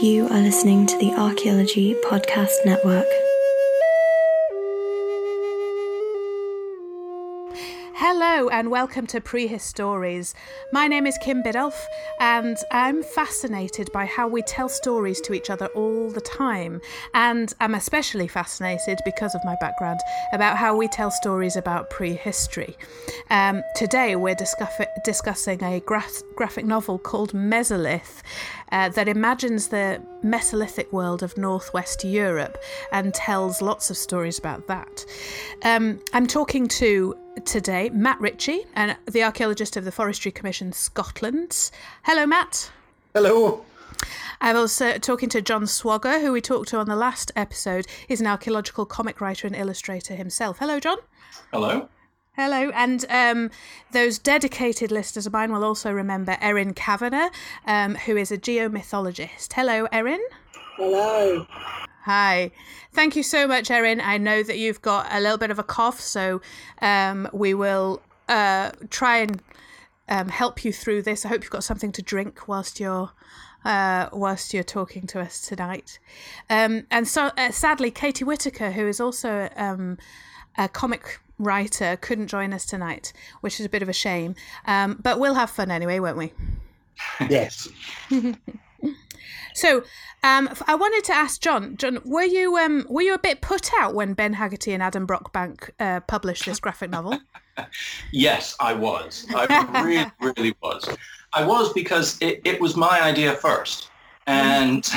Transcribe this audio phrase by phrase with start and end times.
[0.00, 3.08] You are listening to the Archaeology Podcast Network.
[8.20, 10.34] Hello and welcome to Prehistories.
[10.72, 11.80] My name is Kim Biddulph
[12.18, 16.80] and I'm fascinated by how we tell stories to each other all the time.
[17.14, 20.00] And I'm especially fascinated because of my background
[20.32, 22.76] about how we tell stories about prehistory.
[23.30, 26.02] Um, today we're discuss- discussing a gra-
[26.34, 28.22] graphic novel called Mesolith
[28.72, 32.58] uh, that imagines the Mesolithic world of northwest Europe
[32.90, 35.06] and tells lots of stories about that.
[35.62, 37.16] Um, I'm talking to
[37.46, 41.70] today Matt Ritchie, and the archaeologist of the Forestry Commission Scotland.
[42.04, 42.70] Hello, Matt.
[43.14, 43.64] Hello.
[44.40, 47.86] I'm also talking to John Swogger, who we talked to on the last episode.
[48.06, 50.58] He's an archaeological comic writer and illustrator himself.
[50.58, 50.98] Hello, John.
[51.52, 51.88] Hello.
[52.36, 53.50] Hello, and um,
[53.90, 57.30] those dedicated listeners of mine will also remember Erin Kavanagh,
[57.66, 59.54] um, who is a geomythologist.
[59.54, 60.22] Hello, Erin.
[60.76, 61.44] Hello.
[62.08, 62.52] Hi.
[62.92, 64.00] Thank you so much, Erin.
[64.00, 66.40] I know that you've got a little bit of a cough, so
[66.80, 68.00] um, we will
[68.30, 69.42] uh, try and
[70.08, 71.26] um, help you through this.
[71.26, 73.10] I hope you've got something to drink whilst you're
[73.66, 75.98] uh, whilst you're talking to us tonight.
[76.48, 79.98] Um, and so, uh, sadly, Katie Whitaker, who is also um,
[80.56, 83.12] a comic writer, couldn't join us tonight,
[83.42, 84.34] which is a bit of a shame.
[84.66, 86.32] Um, but we'll have fun anyway, won't we?
[87.28, 87.68] Yes.
[89.58, 89.82] So,
[90.22, 91.76] um, I wanted to ask John.
[91.76, 95.04] John, were you um, were you a bit put out when Ben Haggarty and Adam
[95.04, 97.18] Brockbank uh, published this graphic novel?
[98.12, 99.26] yes, I was.
[99.34, 100.06] I really,
[100.36, 100.88] really was.
[101.32, 103.90] I was because it, it was my idea first.
[104.28, 104.88] And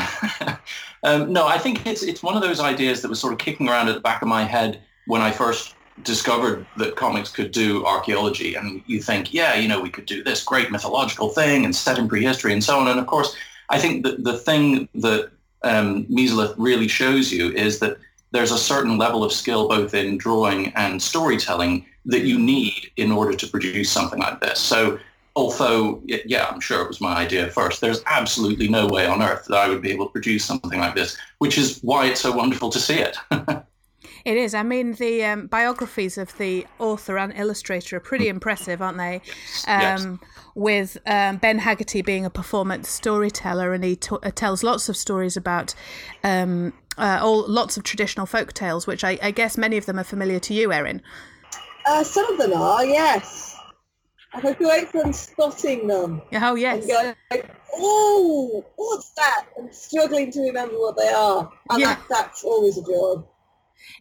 [1.04, 3.68] um, no, I think it's it's one of those ideas that was sort of kicking
[3.68, 7.84] around at the back of my head when I first discovered that comics could do
[7.86, 8.54] archaeology.
[8.56, 11.98] And you think, yeah, you know, we could do this great mythological thing and set
[11.98, 12.88] in prehistory and so on.
[12.88, 13.36] And of course,
[13.72, 15.32] I think that the thing that
[15.64, 17.98] um, really shows you is that
[18.32, 23.12] there's a certain level of skill both in drawing and storytelling that you need in
[23.12, 24.60] order to produce something like this.
[24.60, 25.00] So
[25.36, 29.46] although, yeah, I'm sure it was my idea first, there's absolutely no way on earth
[29.48, 32.32] that I would be able to produce something like this, which is why it's so
[32.32, 33.18] wonderful to see it.
[34.26, 34.54] It is.
[34.54, 39.22] I mean, the um, biographies of the author and illustrator are pretty impressive, aren't they?
[39.68, 40.06] Yes.
[40.06, 40.20] Um,
[40.54, 44.98] with um, Ben Haggarty being a performance storyteller, and he t- uh, tells lots of
[44.98, 45.74] stories about
[46.24, 49.98] um, uh, all lots of traditional folk tales, which I, I guess many of them
[49.98, 51.02] are familiar to you, Erin.
[51.88, 53.56] Uh, some of them are, yes.
[54.34, 56.22] I have great fun spotting them.
[56.34, 57.44] Oh yes, And going,
[57.74, 59.46] oh, what's that?
[59.58, 61.52] And struggling to remember what they are.
[61.70, 61.96] And Yeah.
[61.96, 63.24] that, that's always a joy.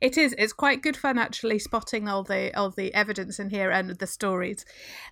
[0.01, 0.35] It is.
[0.39, 4.07] It's quite good fun actually spotting all the all the evidence in here and the
[4.07, 4.65] stories.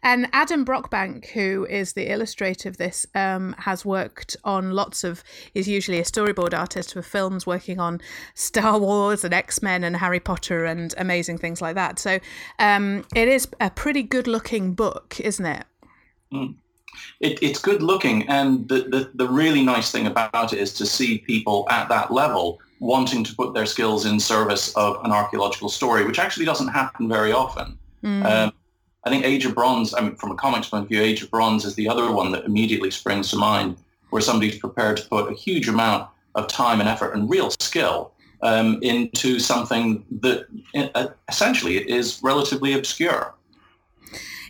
[0.03, 5.23] And Adam Brockbank, who is the illustrator of this, um, has worked on lots of.
[5.55, 8.01] is usually a storyboard artist for films, working on
[8.35, 11.99] Star Wars and X Men and Harry Potter and amazing things like that.
[11.99, 12.19] So
[12.59, 15.65] um, it is a pretty good looking book, isn't it?
[17.21, 20.87] it, it's good looking, and the, the, the really nice thing about it is to
[20.87, 25.69] see people at that level wanting to put their skills in service of an archaeological
[25.69, 27.79] story, which actually doesn't happen very often.
[28.27, 28.53] Um,
[29.05, 31.31] I think Age of Bronze, I mean, from a comics point of view, Age of
[31.31, 33.77] Bronze is the other one that immediately springs to mind,
[34.11, 38.13] where somebody's prepared to put a huge amount of time and effort and real skill
[38.43, 40.47] um, into something that
[40.95, 43.35] uh, essentially is relatively obscure.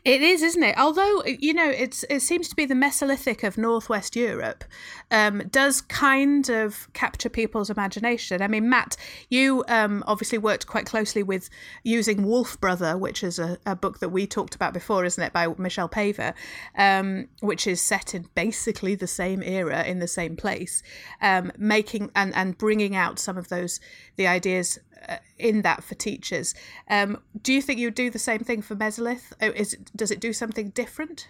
[0.04, 0.76] It is, isn't it?
[0.78, 4.64] Although you know, it's it seems to be the Mesolithic of Northwest Europe
[5.10, 8.42] um, does kind of capture people's imagination.
[8.42, 8.97] I mean, Matt,
[9.28, 11.50] you um, obviously worked quite closely with
[11.82, 15.32] using Wolf Brother, which is a, a book that we talked about before, isn't it,
[15.32, 16.34] by Michelle Paver,
[16.76, 20.82] um, which is set in basically the same era in the same place,
[21.20, 23.80] um, making and and bringing out some of those
[24.16, 24.88] the ideas uh,
[25.38, 26.54] in that for teachers.
[26.88, 29.32] Um, do you think you would do the same thing for Mesolith?
[29.41, 31.28] Oh, Is it, does it do something different?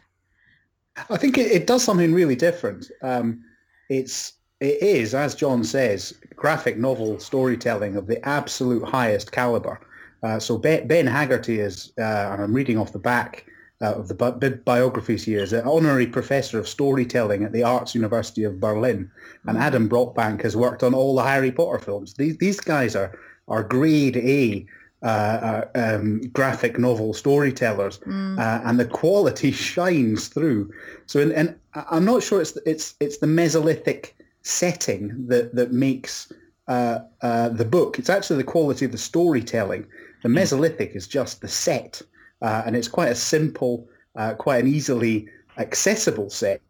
[1.10, 2.90] I think it, it does something really different.
[3.02, 3.44] Um,
[3.88, 9.80] it's it is, as John says, graphic novel storytelling of the absolute highest caliber.
[10.22, 13.46] Uh, so Ben, ben Haggarty is, uh, and I'm reading off the back
[13.80, 17.62] uh, of the bi- bi- biographies here, is an honorary professor of storytelling at the
[17.62, 19.08] Arts University of Berlin.
[19.46, 22.14] And Adam Brockbank has worked on all the Harry Potter films.
[22.14, 23.16] These these guys are
[23.48, 24.66] are grade A
[25.02, 30.72] uh, uh, um, graphic novel storytellers, uh, and the quality shines through.
[31.06, 34.12] So, and, I'm not sure it's it's it's the Mesolithic
[34.42, 36.32] setting that that makes
[36.66, 37.98] uh, uh, the book.
[37.98, 39.86] It's actually the quality of the storytelling.
[40.22, 42.02] The Mesolithic is just the set,
[42.42, 45.28] uh, and it's quite a simple, uh, quite an easily
[45.58, 46.60] accessible set,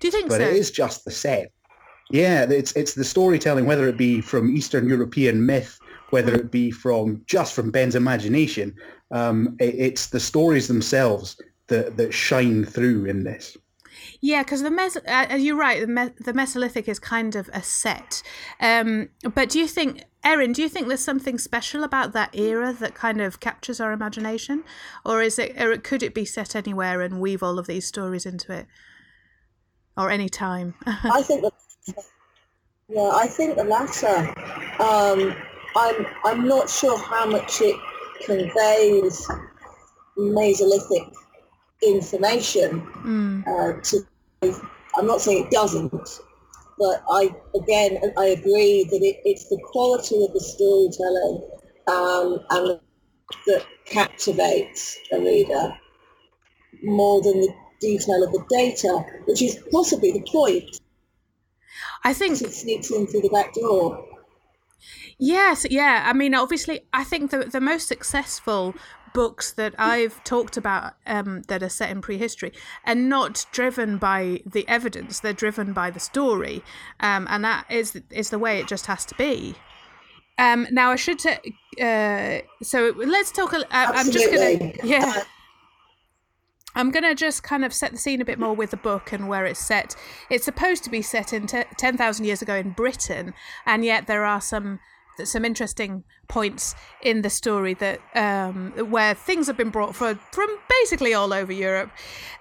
[0.00, 0.46] Do you think but so?
[0.46, 1.50] it is just the set.
[2.10, 5.78] Yeah, it's it's the storytelling, whether it be from Eastern European myth,
[6.10, 8.74] whether it be from just from Ben's imagination.
[9.10, 13.56] Um, it, it's the stories themselves that that shine through in this.
[14.20, 15.80] Yeah, because the Mes- uh, you're right.
[15.80, 18.22] The, Me- the Mesolithic is kind of a set.
[18.60, 20.52] Um, but do you think, Erin?
[20.52, 24.64] Do you think there's something special about that era that kind of captures our imagination,
[25.04, 28.26] or is it, or could it be set anywhere and weave all of these stories
[28.26, 28.66] into it,
[29.96, 30.74] or any time?
[30.86, 31.52] I think that.
[32.88, 34.34] Yeah, I think the latter.
[34.82, 35.36] Um,
[35.76, 37.76] I'm I'm not sure how much it
[38.24, 39.28] conveys
[40.18, 41.12] Mesolithic
[41.82, 43.44] information Mm.
[43.46, 44.06] uh, to.
[44.96, 45.92] I'm not saying it doesn't,
[46.78, 51.48] but I again I agree that it, it's the quality of the storytelling
[51.86, 52.80] um, and
[53.46, 55.72] that captivates a reader
[56.82, 60.64] more than the detail of the data, which is possibly the point.
[62.04, 64.06] I think It sneaks in through the back door.
[65.20, 66.04] Yes, yeah.
[66.06, 68.74] I mean, obviously, I think the the most successful
[69.12, 72.52] books that I've talked about um, that are set in prehistory
[72.86, 76.62] are not driven by the evidence; they're driven by the story,
[77.00, 79.54] um, and that is is the way it just has to be.
[80.38, 81.38] Um, now, I should say,
[81.80, 83.52] uh, so let's talk.
[83.52, 85.22] a- Uh, I'm just gonna, yeah.
[86.76, 89.12] I'm going to just kind of set the scene a bit more with the book
[89.12, 89.96] and where it's set.
[90.30, 93.34] It's supposed to be set in te- 10,000 years ago in Britain,
[93.66, 94.78] and yet there are some
[95.26, 100.18] some interesting points in the story that um, where things have been brought from
[100.68, 101.90] basically all over Europe.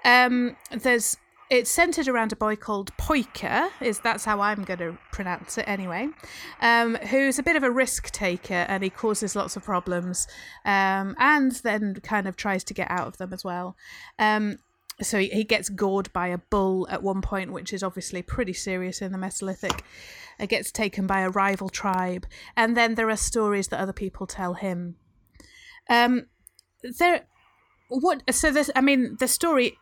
[0.05, 1.17] Um, there's
[1.49, 5.67] it's centered around a boy called Poika, is that's how I'm going to pronounce it
[5.67, 6.09] anyway,
[6.61, 10.27] um, who's a bit of a risk taker and he causes lots of problems,
[10.63, 13.75] um, and then kind of tries to get out of them as well.
[14.19, 14.59] Um,
[15.01, 19.01] so he gets gored by a bull at one point, which is obviously pretty serious
[19.01, 19.81] in the Mesolithic.
[20.39, 22.25] It gets taken by a rival tribe,
[22.55, 24.95] and then there are stories that other people tell him.
[25.89, 26.27] Um,
[26.99, 27.25] there,
[27.89, 28.23] what?
[28.31, 29.77] So this, I mean, the story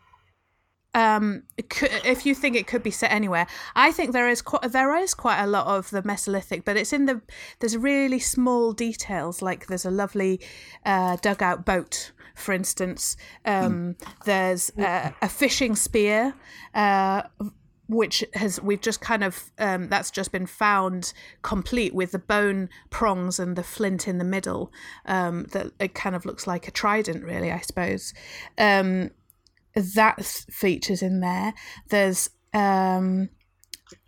[0.97, 3.45] um could, if you think it could be set anywhere
[3.75, 6.91] i think there is quite there is quite a lot of the mesolithic but it's
[6.91, 7.21] in the
[7.59, 10.39] there's really small details like there's a lovely
[10.85, 13.15] uh, dugout boat for instance
[13.45, 13.95] um
[14.25, 16.33] there's uh, a fishing spear
[16.73, 17.21] uh
[17.87, 22.69] which has we've just kind of um, that's just been found complete with the bone
[22.89, 24.71] prongs and the flint in the middle
[25.05, 28.13] um, that it kind of looks like a trident really i suppose
[28.57, 29.09] um,
[29.95, 31.53] that features in there.
[31.89, 33.29] There's um,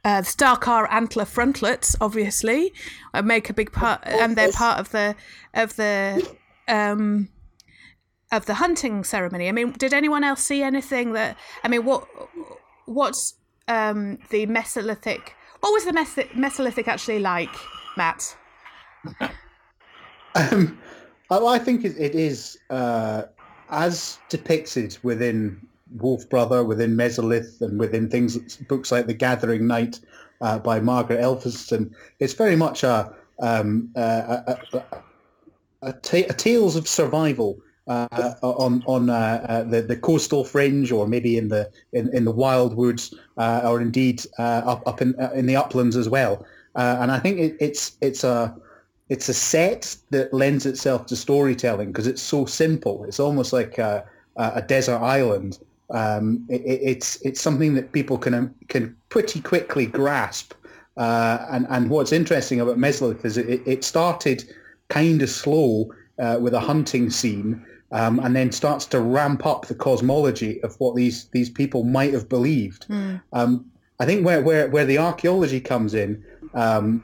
[0.04, 2.74] uh, Star Carr antler frontlets, obviously,
[3.14, 5.16] uh, make a big part, and they're part of the
[5.54, 6.28] of the
[6.68, 7.30] um,
[8.31, 9.48] of the hunting ceremony.
[9.48, 11.38] I mean, did anyone else see anything that?
[11.64, 12.08] I mean, what
[12.86, 13.36] what's
[13.69, 15.30] um, the Mesolithic?
[15.62, 17.54] What was the Mes- Mesolithic actually like,
[17.95, 18.36] Matt?
[20.36, 20.77] Um,
[21.31, 23.24] I, think it, is uh,
[23.71, 25.60] as depicted within
[25.98, 30.00] Wolf Brother, within Mesolith, and within things books like The Gathering Night
[30.42, 31.92] uh, by Margaret Elphinstone.
[32.19, 33.89] It's very much a um,
[35.81, 37.60] a tales of survival.
[37.89, 42.24] Uh, on on uh, uh, the the coastal fringe, or maybe in the in, in
[42.24, 46.45] the wild woods, uh, or indeed uh, up up in in the uplands as well.
[46.75, 48.56] And I think it, it's it's a
[49.09, 53.06] it's a set that lends itself to storytelling because it's so simple.
[53.06, 55.57] It's almost like a, a desert island.
[55.90, 60.54] Um, it, it's it's something that people can can pretty quickly grasp.
[60.95, 64.44] And and what's interesting about Mesolith is it, it started
[64.90, 69.66] kind of slow uh, with a hunting scene, um, and then starts to ramp up
[69.66, 72.86] the cosmology of what these these people might have believed.
[73.34, 73.66] Um,
[74.00, 76.24] I think where where where the archaeology comes in.
[76.54, 77.04] Um,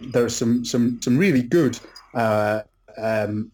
[0.00, 1.78] there's some some some really good
[2.14, 2.62] uh,
[2.98, 3.50] um,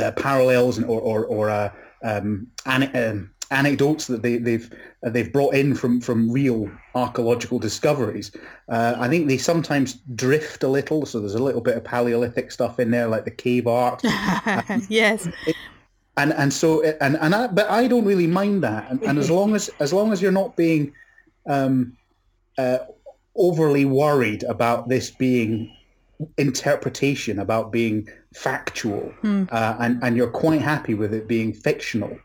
[0.00, 1.70] uh, parallels and, or or, or uh,
[2.02, 4.72] um, an, um, anecdotes that they, they've
[5.04, 8.32] uh, they've brought in from from real archaeological discoveries.
[8.68, 12.50] Uh, I think they sometimes drift a little, so there's a little bit of Paleolithic
[12.50, 14.02] stuff in there, like the cave art,
[14.88, 15.28] yes.
[16.16, 19.30] and and so and and I, but I don't really mind that, and, and as
[19.38, 20.92] long as as long as you're not being
[21.46, 21.96] um,
[22.58, 22.78] uh,
[23.36, 25.74] overly worried about this being
[26.38, 32.16] interpretation, about being factual, uh, and and you're quite happy with it being fictional,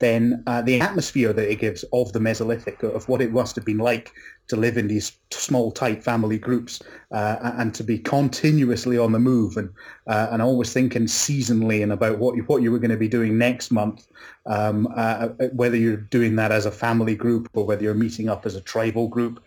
[0.00, 3.64] then uh, the atmosphere that it gives of the Mesolithic, of what it must have
[3.64, 4.12] been like
[4.46, 6.80] to live in these small, tight family groups,
[7.12, 9.70] uh, and to be continuously on the move, and
[10.06, 13.08] uh, and always thinking seasonally and about what you, what you were going to be
[13.08, 14.06] doing next month,
[14.46, 18.46] um, uh, whether you're doing that as a family group or whether you're meeting up
[18.46, 19.44] as a tribal group.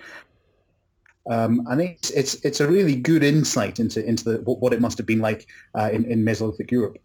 [1.29, 4.98] Um, and it's, it's it's a really good insight into into the, what it must
[4.98, 6.98] have been like uh, in, in Mesolithic Europe.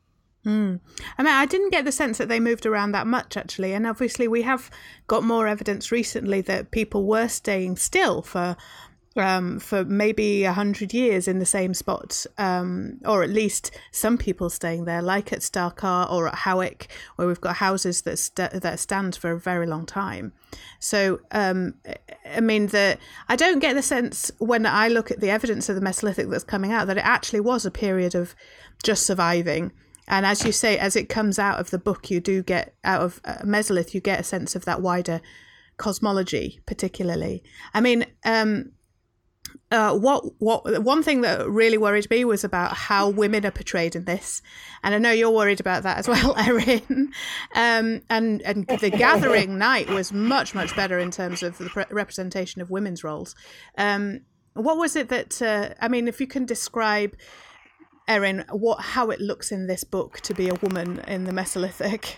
[0.46, 0.78] Mm.
[1.18, 3.72] I mean, I didn't get the sense that they moved around that much, actually.
[3.72, 4.70] And obviously, we have
[5.08, 8.56] got more evidence recently that people were staying still for
[9.16, 14.18] um, for maybe a hundred years in the same spot, um, or at least some
[14.18, 18.18] people staying there, like at Star Carr or at Howick, where we've got houses that
[18.18, 20.32] st- that stand for a very long time.
[20.78, 21.74] So, um,
[22.30, 22.98] I mean, the
[23.28, 26.44] I don't get the sense when I look at the evidence of the Mesolithic that's
[26.44, 28.34] coming out that it actually was a period of
[28.82, 29.72] just surviving.
[30.08, 33.02] And as you say, as it comes out of the book, you do get out
[33.02, 35.20] of uh, Mesolith, you get a sense of that wider
[35.76, 37.42] cosmology, particularly.
[37.74, 38.72] I mean, um,
[39.70, 43.96] uh, what what one thing that really worried me was about how women are portrayed
[43.96, 44.42] in this,
[44.82, 47.12] and I know you're worried about that as well, Erin.
[47.54, 51.84] Um, and and the Gathering night was much much better in terms of the pre-
[51.90, 53.34] representation of women's roles.
[53.76, 54.20] Um,
[54.54, 56.06] what was it that uh, I mean?
[56.06, 57.16] If you can describe,
[58.08, 62.16] Erin, what how it looks in this book to be a woman in the Mesolithic.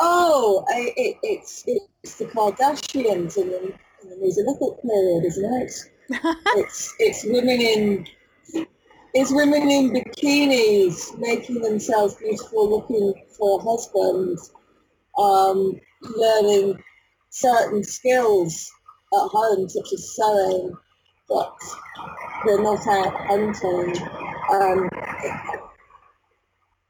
[0.00, 5.72] Oh, it, it's it's the Kardashians and the in the Mesolithic period, isn't it?
[6.56, 8.06] it's it's women in
[9.14, 14.52] it's women in bikinis making themselves beautiful, looking for husbands,
[15.18, 16.82] um, learning
[17.30, 18.70] certain skills
[19.14, 20.72] at home, such as sewing,
[21.28, 21.54] but
[22.44, 24.02] they're not out hunting.
[24.52, 24.88] Um,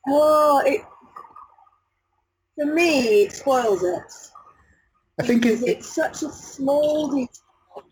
[0.09, 0.83] oh, it,
[2.57, 4.13] for me, it spoils it.
[5.21, 7.29] I think it, it's such a small detail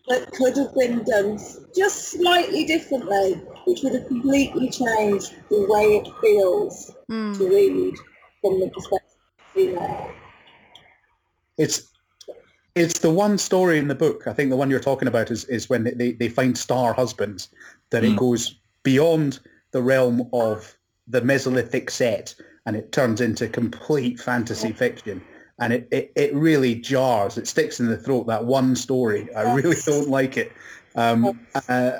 [0.07, 1.39] that could have been done
[1.75, 3.33] just slightly differently,
[3.65, 7.37] which would have completely changed the way it feels mm.
[7.37, 7.95] to read
[8.41, 10.11] from the perspective of female.
[11.57, 11.90] It's
[12.75, 14.27] it's the one story in the book.
[14.27, 17.49] I think the one you're talking about is, is when they, they find star husbands,
[17.89, 18.13] that mm.
[18.13, 19.39] it goes beyond
[19.71, 20.75] the realm of
[21.07, 22.33] the Mesolithic set
[22.65, 25.21] and it turns into complete fantasy fiction
[25.59, 27.37] and it, it, it really jars.
[27.37, 28.27] It sticks in the throat.
[28.27, 30.51] That one story, I really don't like it.
[30.95, 31.91] Um, uh,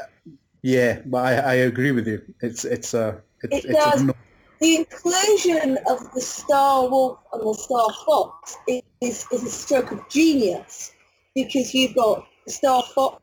[0.64, 2.22] yeah, but I, I agree with you.
[2.42, 4.02] It's it's a uh, it's, it does.
[4.02, 4.16] A,
[4.60, 10.08] the inclusion of the star wolf and the star fox is, is a stroke of
[10.10, 10.92] genius
[11.36, 13.22] because you've got star fox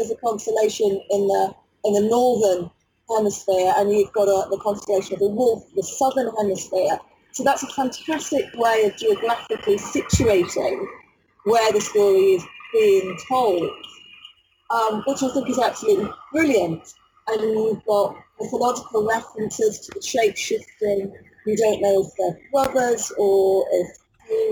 [0.00, 1.54] as a constellation in the
[1.84, 2.70] in the northern
[3.10, 6.98] hemisphere, and you've got a, the constellation of the wolf, in the southern hemisphere,
[7.32, 10.86] so that's a fantastic way of geographically situating
[11.44, 13.70] where the story is being told,
[14.70, 16.94] um, which I think is absolutely brilliant.
[17.26, 21.12] And you've got mythological references to the shape-shifting.
[21.46, 23.98] You don't know if they're brothers or if...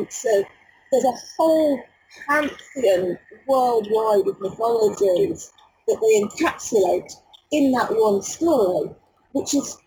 [0.09, 0.45] So
[0.91, 1.83] there's a whole
[2.27, 5.53] pantheon worldwide of mythologies
[5.89, 7.13] that they encapsulate
[7.51, 8.91] in that one story,
[9.33, 9.79] which is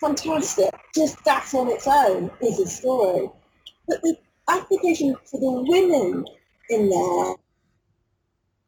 [0.00, 0.70] fantastic.
[0.94, 3.28] Just that on its own is a story.
[3.88, 4.16] But the
[4.48, 6.24] application for the women
[6.70, 7.34] in there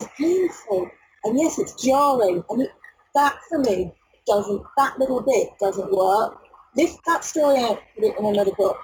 [0.00, 0.90] is painful.
[1.24, 2.42] And yes, it's jarring.
[2.50, 2.68] I mean,
[3.14, 3.92] that for me
[4.26, 6.38] doesn't, that little bit doesn't work.
[6.76, 8.78] Lift that story out, put it in another book.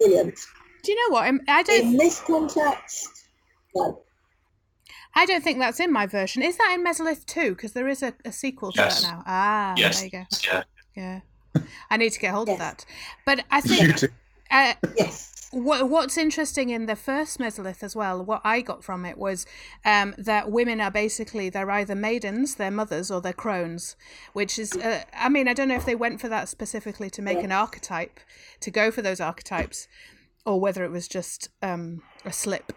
[0.00, 0.38] Brilliant.
[0.82, 1.40] Do you know what?
[1.48, 1.80] I don't.
[1.80, 3.26] In this context,
[3.74, 4.02] no.
[5.14, 6.42] I don't think that's in my version.
[6.42, 7.50] Is that in Mesolith too?
[7.50, 9.02] Because there is a, a sequel to yes.
[9.02, 9.22] that now.
[9.26, 9.96] Ah, yes.
[9.96, 10.24] there you go.
[10.46, 10.62] Yeah.
[11.54, 11.62] Yeah.
[11.90, 12.54] I need to get hold yes.
[12.54, 12.84] of that.
[13.26, 14.12] But I think
[14.50, 15.39] uh, yes.
[15.52, 19.46] What, what's interesting in the first Mesolith as well, what I got from it was
[19.84, 23.96] um, that women are basically they're either maidens, they're mothers, or they're crones.
[24.32, 27.22] Which is, uh, I mean, I don't know if they went for that specifically to
[27.22, 28.20] make an archetype,
[28.60, 29.88] to go for those archetypes,
[30.46, 32.72] or whether it was just um, a slip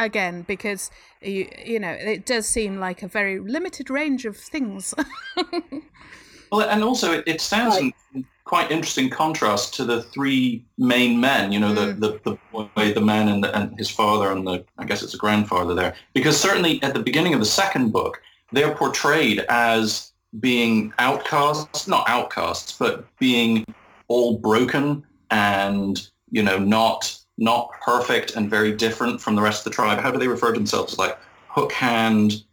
[0.00, 4.94] again because you you know it does seem like a very limited range of things
[6.50, 7.92] Well, and also it, it stands right.
[8.14, 11.52] in quite interesting contrast to the three main men.
[11.52, 12.00] You know, mm.
[12.00, 15.02] the, the, the boy, the man, and, the, and his father, and the I guess
[15.02, 15.94] it's a grandfather there.
[16.14, 18.20] Because certainly at the beginning of the second book,
[18.52, 23.64] they're portrayed as being outcasts, not outcasts, but being
[24.08, 29.64] all broken and you know not not perfect and very different from the rest of
[29.64, 29.98] the tribe.
[29.98, 30.98] How do they refer to themselves?
[30.98, 31.16] Like
[31.48, 32.44] hook hand,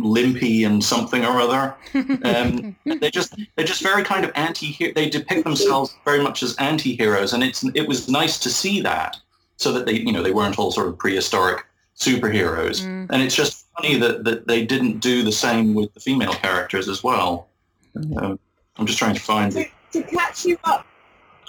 [0.00, 1.74] limpy and something or other.
[2.24, 4.92] Um, they just they're just very kind of anti.
[4.94, 9.16] They depict themselves very much as anti-heroes, and it's it was nice to see that,
[9.56, 11.64] so that they you know they weren't all sort of prehistoric
[11.96, 12.82] superheroes.
[12.82, 13.06] Mm.
[13.10, 16.88] And it's just funny that that they didn't do the same with the female characters
[16.88, 17.48] as well.
[17.96, 18.38] Um,
[18.76, 20.86] I'm just trying to find to, to catch you up.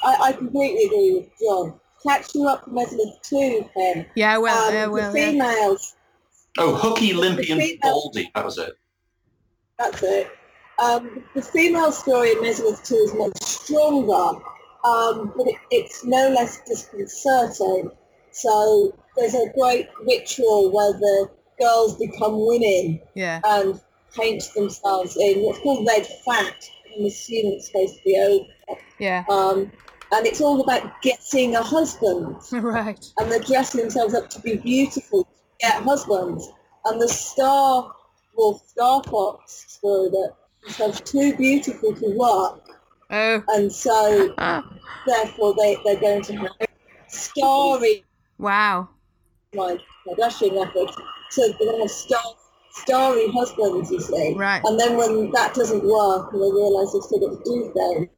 [0.03, 1.79] I, I completely agree with John.
[2.05, 4.05] catch you up to Mesolith too, Ken.
[4.15, 5.75] Yeah, well, Um, yeah, the well, yeah.
[6.57, 8.31] Females, Oh, Hooky, Limpy, and female- Baldy.
[8.35, 8.73] That was it.
[9.77, 10.31] that's it.
[10.79, 14.39] Um, the female story in Mesolith 2 is much stronger,
[14.83, 17.89] um, but it, it's no less disconcerting.
[18.31, 21.29] So there's a great ritual where the
[21.61, 23.79] girls become women yeah, and
[24.13, 26.55] paint themselves in what's called red fat.
[26.97, 28.79] I'm assuming it's supposed to be over.
[28.99, 29.71] yeah, Um,
[30.11, 32.35] and it's all about getting a husband.
[32.51, 33.05] right.
[33.17, 36.49] and they're dressing themselves up to be beautiful to get husbands.
[36.85, 37.91] And the Star
[38.35, 40.33] Wolf Star Fox story that
[40.63, 42.65] themselves too beautiful to work,
[43.11, 44.33] Oh, and so
[45.05, 46.51] therefore they, they're going to have
[47.07, 48.03] starry
[48.37, 48.89] wow.
[49.53, 50.97] my Kardashian efforts.
[51.29, 52.23] So they're going to have star,
[52.71, 54.33] starry husbands, you see.
[54.35, 54.61] Right.
[54.65, 58.09] And then when that doesn't work and they realise they've still got to do things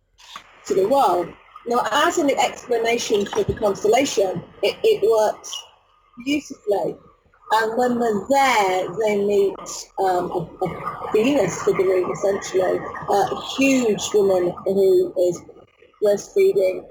[0.67, 1.33] to the world.
[1.65, 5.51] Now, as an explanation for the constellation, it, it works
[6.23, 6.95] beautifully.
[7.49, 9.55] And when they're there, they meet
[9.99, 12.77] um, a, a Venus figurine, essentially,
[13.09, 15.41] a huge woman who is
[16.03, 16.85] breastfeeding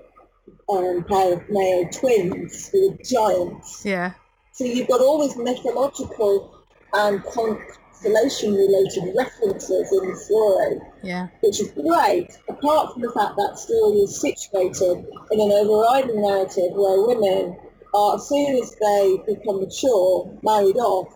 [0.68, 3.84] um, pair of male twins who are giants.
[3.84, 4.12] Yeah,
[4.52, 11.70] So you've got all these mythological and constellation-related references in the story, yeah, which is
[11.72, 17.56] great, apart from the fact that story is situated in an overriding narrative where women
[17.96, 21.08] are, as soon as they become mature, married off,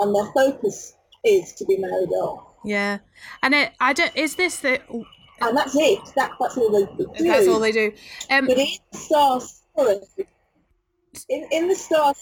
[0.00, 2.54] and their focus is to be married off.
[2.64, 2.98] yeah.
[3.42, 4.14] And it, I don't.
[4.16, 4.80] Is this the?
[5.40, 6.00] And that's it.
[6.16, 7.12] That, that's all they do.
[7.28, 7.92] That's all they do.
[8.30, 9.96] Um, But in the Star story,
[11.28, 12.14] in, in the Star,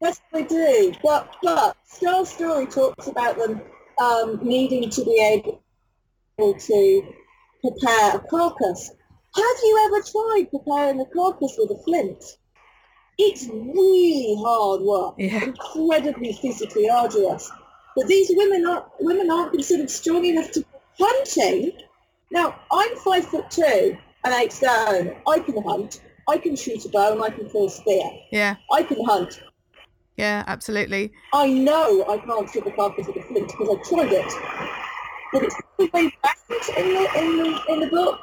[0.00, 0.92] yes, they do.
[1.02, 3.60] But but Star story talks about them
[4.02, 5.62] um, needing to be able
[6.38, 7.14] to
[7.62, 8.90] prepare a carcass.
[9.34, 12.24] Have you ever tried preparing a carcass with a flint?
[13.18, 15.42] It's really hard work, Yeah.
[15.44, 17.50] incredibly physically arduous.
[17.96, 20.64] But these women aren't women aren't considered strong enough to
[21.00, 21.72] hunting.
[22.30, 25.16] Now I'm five foot two and eight stone.
[25.26, 26.00] I can hunt.
[26.28, 28.04] I can shoot a bow and I can throw a spear.
[28.30, 29.40] yeah, I can hunt.
[30.16, 31.10] yeah, absolutely.
[31.32, 34.32] I know I can't shoot a carcass with a flint because I've tried it.
[35.32, 35.56] But it's
[35.92, 36.38] way back
[36.76, 38.20] in the in the in the book.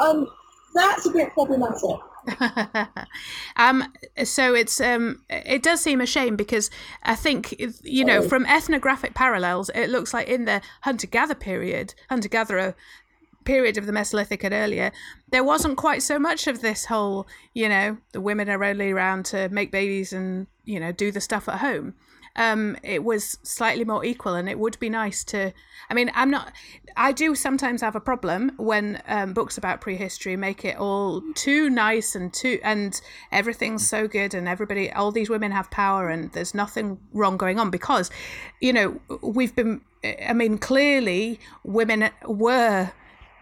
[0.00, 0.28] Um,
[0.74, 1.98] that's a bit problematic.
[3.56, 3.92] um
[4.24, 6.70] so it's um it does seem a shame because
[7.02, 8.28] i think you know Oh.
[8.28, 12.74] from ethnographic parallels it looks like in the hunter gatherer period hunter gatherer
[13.44, 14.90] period of the mesolithic and earlier
[15.30, 19.24] there wasn't quite so much of this whole you know the women are only around
[19.24, 21.94] to make babies and you know do the stuff at home
[22.36, 25.52] um, it was slightly more equal, and it would be nice to.
[25.88, 26.52] I mean, I'm not.
[26.96, 31.68] I do sometimes have a problem when um, books about prehistory make it all too
[31.68, 33.00] nice and too, and
[33.32, 37.58] everything's so good, and everybody, all these women have power, and there's nothing wrong going
[37.58, 38.10] on because,
[38.60, 39.80] you know, we've been.
[40.24, 42.92] I mean, clearly, women were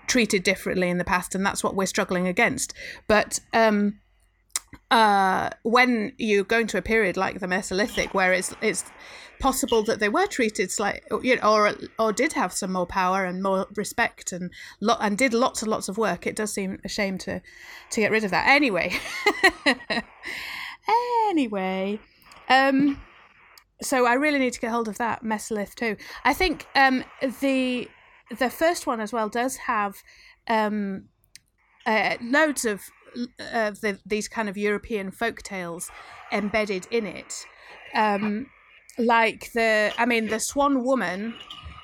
[0.06, 2.72] treated differently in the past, and that's what we're struggling against.
[3.08, 4.00] But um,
[4.90, 8.84] uh, when you go into a period like the Mesolithic, where it's it's
[9.40, 13.24] possible that they were treated slightly, you know, or or did have some more power
[13.24, 16.78] and more respect and lot and did lots and lots of work, it does seem
[16.84, 17.40] a shame to
[17.90, 18.46] to get rid of that.
[18.48, 18.92] Anyway,
[21.28, 21.98] anyway,
[22.48, 23.00] um,
[23.82, 25.96] so I really need to get hold of that Mesolith too.
[26.24, 27.04] I think um
[27.40, 27.88] the
[28.38, 29.96] the first one as well does have
[30.48, 31.08] um
[31.86, 32.80] uh, loads of
[33.52, 35.90] of the, these kind of European folk tales
[36.32, 37.46] embedded in it.
[37.94, 38.46] Um,
[38.98, 41.34] like the, I mean, the Swan Woman,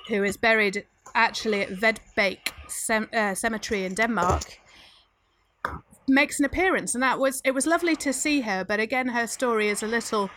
[0.09, 4.61] who is buried actually at Vedbæk Cem- uh, Cemetery in Denmark,
[6.09, 8.65] makes an appearance, and that was it was lovely to see her.
[8.65, 10.31] But again, her story is a little.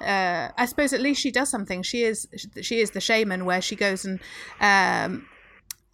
[0.00, 1.82] Uh, I suppose at least she does something.
[1.82, 2.28] She is
[2.62, 4.20] she is the shaman, where she goes and
[4.60, 5.26] um,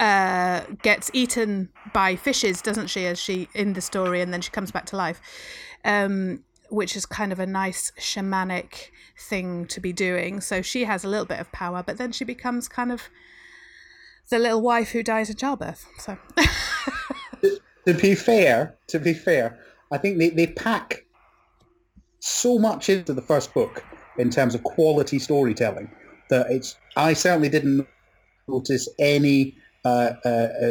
[0.00, 3.07] uh, gets eaten by fishes, doesn't she?
[3.07, 5.20] As she in the story, and then she comes back to life,
[5.85, 10.40] um, which is kind of a nice shamanic thing to be doing.
[10.40, 13.09] So she has a little bit of power, but then she becomes kind of
[14.30, 15.87] the little wife who dies in childbirth.
[15.98, 16.18] So
[17.87, 19.59] to be fair, to be fair,
[19.92, 21.04] I think they, they pack
[22.20, 23.85] so much into the first book
[24.18, 25.90] in terms of quality storytelling
[26.30, 26.76] that it's.
[26.96, 27.87] I certainly didn't
[28.48, 29.57] notice any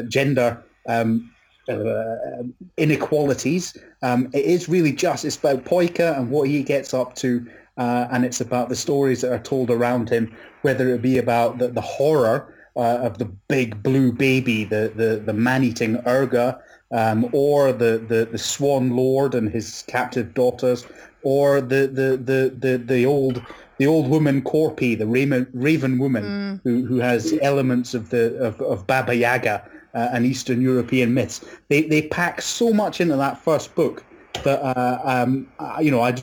[0.09, 1.33] gender um,
[1.69, 2.43] uh,
[2.77, 3.77] inequalities.
[4.01, 7.45] Um, it is really just it's about Poika and what he gets up to,
[7.77, 11.59] uh, and it's about the stories that are told around him, whether it be about
[11.59, 16.59] the, the horror uh, of the big blue baby, the the, the man-eating Urga,
[16.91, 20.85] um, or the, the, the Swan Lord and his captive daughters,
[21.23, 23.41] or the the, the, the, the old
[23.77, 26.61] the old woman Korpi, the Raven, Raven woman, Mm.
[26.63, 31.43] who, who has elements of the of, of Baba Yaga uh, and Eastern European myths.
[31.69, 34.03] They they pack so much into that first book
[34.43, 36.15] that uh, um, uh, you know I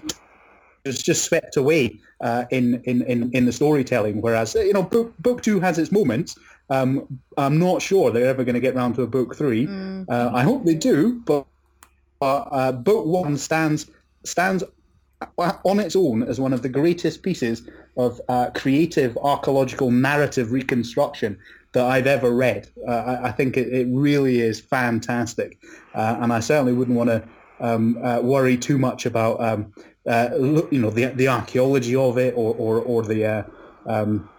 [0.87, 4.21] was just swept away uh, in, in, in, in the storytelling.
[4.21, 6.39] Whereas you know book book two has its moments.
[6.71, 9.67] Um, I'm not sure they're ever going to get round to a book three.
[9.67, 10.07] Mm.
[10.09, 11.45] Uh, I hope they do, but
[12.23, 13.87] uh, uh, book one stands
[14.25, 14.63] stands
[15.39, 21.39] on its own as one of the greatest pieces of uh, creative archaeological narrative reconstruction
[21.73, 22.69] that I've ever read.
[22.87, 25.59] Uh, I, I think it, it really is fantastic,
[25.95, 27.23] uh, and I certainly wouldn't want to
[27.61, 29.73] um, uh, worry too much about um,
[30.07, 30.31] uh,
[30.71, 33.43] you know the the archaeology of it or or, or the, uh,
[33.87, 34.30] um,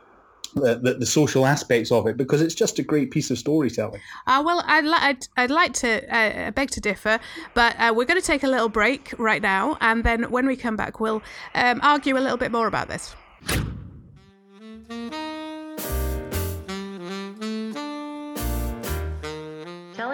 [0.55, 4.01] the, the the social aspects of it because it's just a great piece of storytelling.
[4.27, 7.19] Uh, well, I'd, li- I'd, I'd like to uh, beg to differ,
[7.53, 10.55] but uh, we're going to take a little break right now, and then when we
[10.55, 11.21] come back, we'll
[11.55, 13.15] um, argue a little bit more about this.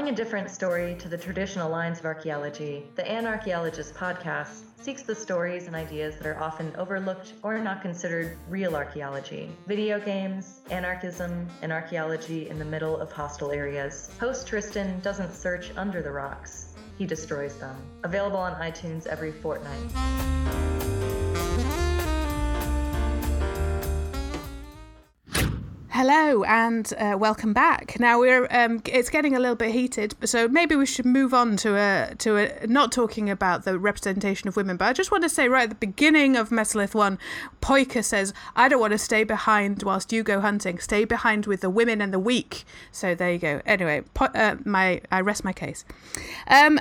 [0.07, 5.13] Telling a different story to the traditional lines of archaeology, the Anarchaeologist podcast seeks the
[5.13, 9.49] stories and ideas that are often overlooked or not considered real archaeology.
[9.67, 14.09] Video games, anarchism, and archaeology in the middle of hostile areas.
[14.17, 17.75] Host Tristan doesn't search under the rocks, he destroys them.
[18.05, 19.91] Available on iTunes every fortnight.
[25.97, 27.99] Hello and uh, welcome back.
[27.99, 31.57] Now we're um, it's getting a little bit heated, so maybe we should move on
[31.57, 34.77] to a to a not talking about the representation of women.
[34.77, 37.17] But I just want to say right at the beginning of Mesolith One,
[37.63, 40.77] Poika says, "I don't want to stay behind whilst you go hunting.
[40.77, 43.63] Stay behind with the women and the weak." So there you go.
[43.65, 45.83] Anyway, po- uh, my I rest my case.
[46.45, 46.79] Um,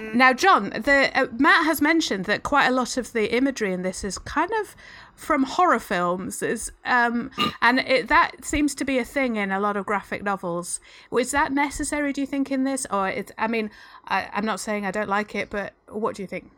[0.12, 3.80] now, John, the uh, Matt has mentioned that quite a lot of the imagery in
[3.80, 4.76] this is kind of
[5.18, 9.60] from horror films is um and it, that seems to be a thing in a
[9.60, 13.46] lot of graphic novels was that necessary do you think in this or it's i
[13.48, 13.70] mean
[14.06, 16.52] I, i'm not saying i don't like it but what do you think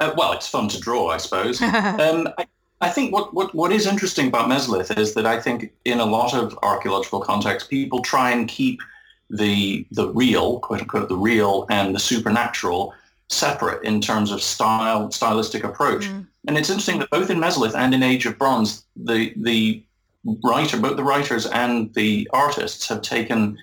[0.00, 1.60] Uh, well, it's fun to draw, I suppose.
[1.62, 2.46] um, I,
[2.80, 6.04] I think what, what, what is interesting about Mesolith is that I think in a
[6.04, 8.80] lot of archaeological contexts, people try and keep
[9.30, 12.94] the the real, quote unquote, the real and the supernatural
[13.28, 16.06] separate in terms of style, stylistic approach.
[16.46, 19.82] And it's interesting that both in Mesolith and in Age of Bronze, the the
[20.44, 23.58] writer, both the writers and the artists have taken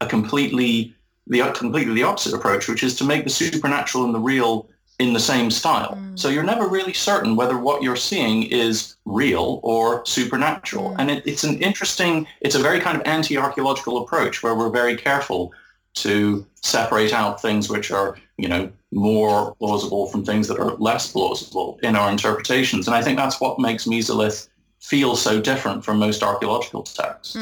[0.00, 0.94] a completely
[1.26, 4.68] the completely the opposite approach, which is to make the supernatural and the real
[4.98, 5.94] in the same style.
[5.96, 6.16] Hmm.
[6.16, 10.90] So you're never really certain whether what you're seeing is real or supernatural.
[10.90, 11.00] Hmm.
[11.00, 14.96] And it, it's an interesting, it's a very kind of anti-archaeological approach where we're very
[14.96, 15.52] careful
[15.94, 21.12] to separate out things which are, you know, more plausible from things that are less
[21.12, 22.86] plausible in our interpretations.
[22.86, 24.48] And I think that's what makes Mesolith
[24.80, 27.36] feel so different from most archaeological texts.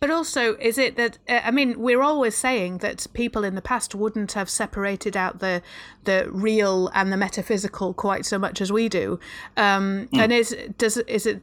[0.00, 3.60] But also, is it that uh, I mean, we're always saying that people in the
[3.60, 5.62] past wouldn't have separated out the
[6.04, 9.20] the real and the metaphysical quite so much as we do.
[9.56, 11.42] Um, And is does is it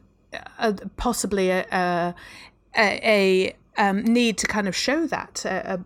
[0.58, 2.14] uh, possibly a a,
[2.76, 5.46] a, a um, need to kind of show that?
[5.46, 5.78] Uh,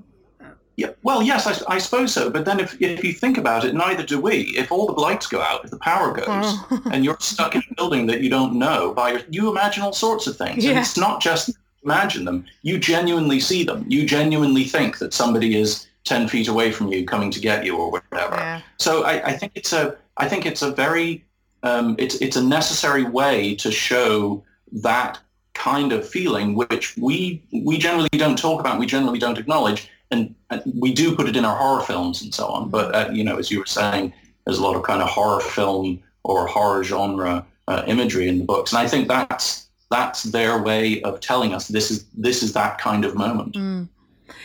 [0.76, 2.30] Yeah, well, yes, I, I suppose so.
[2.30, 4.54] But then if, if you think about it, neither do we.
[4.56, 6.82] If all the lights go out, if the power goes, Oh.
[6.92, 9.92] and you're stuck in a building that you don't know, by your, you imagine all
[9.92, 10.64] sorts of things.
[10.64, 11.50] And it's not just
[11.84, 12.44] imagine them.
[12.62, 13.84] You genuinely see them.
[13.88, 17.76] You genuinely think that somebody is 10 feet away from you coming to get you
[17.76, 18.36] or whatever.
[18.36, 18.60] Yeah.
[18.78, 21.24] So I, I think it's a I think it's a very
[21.62, 25.18] um, it's it's a necessary way to show that
[25.54, 30.34] kind of feeling which we we generally don't talk about, we generally don't acknowledge, and,
[30.50, 32.70] and we do put it in our horror films and so on.
[32.70, 34.12] But uh, you know, as you were saying,
[34.44, 38.44] there's a lot of kind of horror film or horror genre uh, imagery in the
[38.44, 42.52] books, and I think that's that's their way of telling us this is this is
[42.52, 43.56] that kind of moment.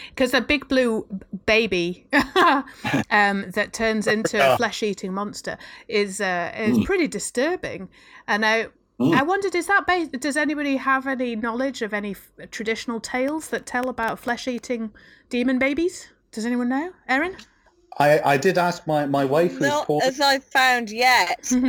[0.10, 1.06] because the big blue
[1.46, 2.06] baby
[3.10, 7.90] um, that turns into a flesh-eating monster is uh, is pretty disturbing.
[8.28, 8.68] And I
[9.02, 10.12] I wondered, is that based?
[10.20, 14.92] Does anybody have any knowledge of any f- traditional tales that tell about flesh-eating
[15.30, 16.10] demon babies?
[16.32, 17.38] Does anyone know, Erin?
[17.98, 21.50] I, I did ask my, my wife who's Not called as I've found yet.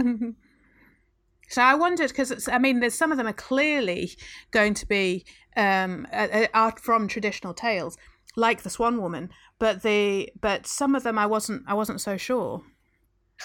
[1.51, 4.13] So I wondered because I mean, there's some of them are clearly
[4.53, 5.25] going to be
[5.57, 7.99] um, uh, uh, are from traditional tales,
[8.37, 12.17] like the Swan Woman, but the but some of them I wasn't I wasn't so
[12.17, 12.63] sure.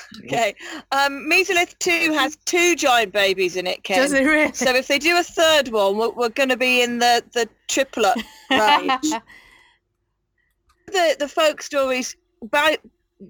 [0.25, 0.55] Okay.
[0.91, 3.97] Um, Mesolith 2 has two giant babies in it, Ken.
[3.97, 4.53] Does it really?
[4.53, 7.47] So if they do a third one, we're, we're going to be in the, the
[7.67, 8.15] triplet
[8.49, 9.01] range.
[10.87, 12.77] the, the folk stories about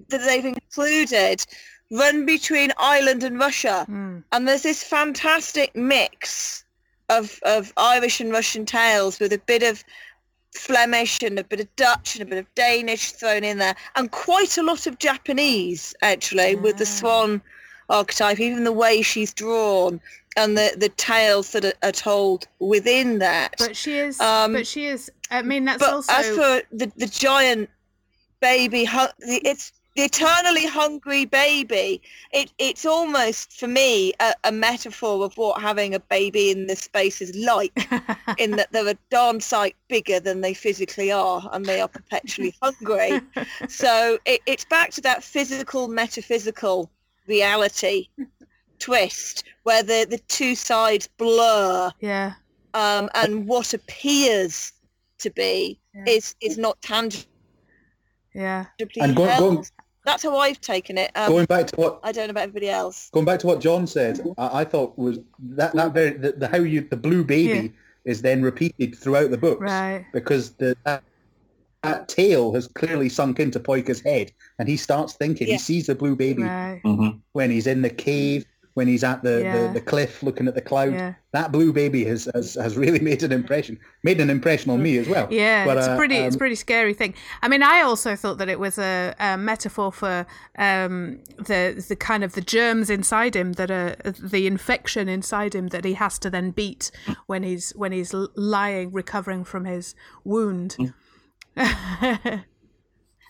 [0.08, 1.44] that they've included
[1.90, 3.86] run between Ireland and Russia.
[3.88, 4.24] Mm.
[4.32, 6.64] And there's this fantastic mix
[7.08, 9.84] of, of Irish and Russian tales with a bit of
[10.54, 14.10] Flemish and a bit of Dutch and a bit of Danish thrown in there, and
[14.10, 17.42] quite a lot of Japanese actually with the swan
[17.88, 20.00] archetype, even the way she's drawn
[20.36, 23.54] and the, the tales that are, are told within that.
[23.58, 24.20] But she is.
[24.20, 25.10] Um, but she is.
[25.30, 26.12] I mean, that's but also.
[26.12, 27.70] as for the, the giant
[28.40, 28.86] baby,
[29.20, 32.02] it's the eternally hungry baby.
[32.32, 36.80] It, it's almost for me a, a metaphor of what having a baby in this
[36.80, 37.72] space is like.
[38.38, 42.54] in that they're a darn sight bigger than they physically are and they are perpetually
[42.62, 43.20] hungry.
[43.68, 46.90] So it, it's back to that physical, metaphysical
[47.26, 48.08] reality
[48.78, 52.34] twist where the, the two sides blur yeah.
[52.74, 54.72] um, and what appears
[55.18, 56.04] to be Yeah.
[56.06, 57.24] is, is not tangible
[58.34, 58.66] Yeah.
[59.00, 59.70] And go- held.
[60.06, 61.10] Going- That's how I've taken it.
[61.14, 63.10] Um, Going back to what I don't know about everybody else.
[63.12, 66.48] going back to what John said, I, I thought was that that very the, the
[66.48, 67.72] how you the blue baby
[68.04, 70.04] is then repeated throughout the books Right.
[70.12, 71.02] because the that,
[71.82, 75.46] that tale has clearly sunk into Poika's head, and he starts thinking.
[75.48, 75.54] Yeah.
[75.54, 76.80] He sees the blue baby Right.
[76.84, 77.20] Mhm.
[77.32, 78.44] when he's in the cave,
[78.76, 79.68] when he's at the, Yeah.
[79.68, 80.92] the, the cliff looking at the cloud.
[80.92, 81.14] Yeah.
[81.32, 83.78] That blue baby has, has has really made an impression.
[84.02, 85.28] Made an impression on me as well.
[85.30, 87.14] Yeah, But, it's uh, pretty, it's a um, pretty scary thing.
[87.40, 90.26] I mean, I also thought that it was a, a metaphor for
[90.58, 95.68] um, the the kind of the germs inside him that are the infection inside him
[95.68, 96.90] that he has to then beat
[97.26, 100.76] when he's when he's lying recovering from his wound.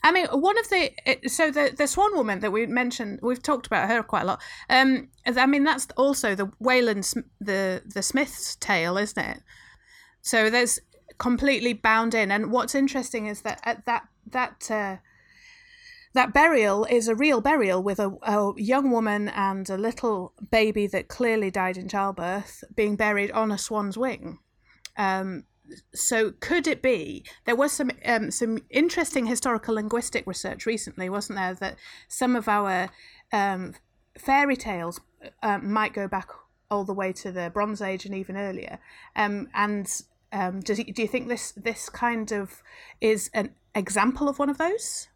[0.07, 0.93] I mean, one of the
[1.27, 4.43] so the the Swan Woman that we mentioned, we've talked about her quite a lot.
[4.71, 9.43] Um, I mean, that's also the Wayland the the Smith's tale, isn't it?
[10.23, 10.79] So there's
[11.19, 14.97] completely bound in, and what's interesting is that at that that uh,
[16.15, 20.87] that burial is a real burial with a, a young woman and a little baby
[20.87, 24.39] that clearly died in childbirth being buried on a swan's wing.
[24.97, 25.47] Um,
[25.95, 31.39] so could it be there was some um, some interesting historical linguistic research recently, wasn't
[31.39, 31.77] there, that
[32.09, 32.91] some of our
[33.33, 33.75] um,
[34.19, 35.01] fairy tales
[35.43, 36.29] um, might go back
[36.71, 38.79] all the way to the Bronze Age and even earlier.
[39.15, 40.03] Um, and
[40.33, 42.63] um, does, do you think this this kind of
[43.01, 45.09] is an example of one of those?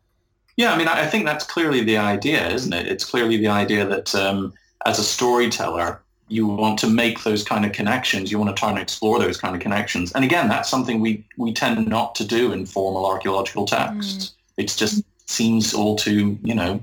[0.56, 2.86] Yeah, I mean, I I think that's clearly the idea, isn't it?
[2.86, 4.52] It's clearly the idea that um,
[4.86, 8.30] as a storyteller, you want to make those kind of connections.
[8.30, 10.12] You want to try and explore those kind of connections.
[10.12, 14.26] And again, that's something we, we tend not to do in formal archaeological texts.
[14.26, 14.32] Mm.
[14.58, 16.82] It just seems all too, you know,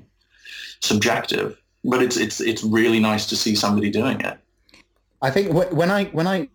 [0.82, 1.58] subjective.
[1.84, 4.38] But it's it's it's really nice to see somebody doing it.
[5.22, 6.50] I think when I when I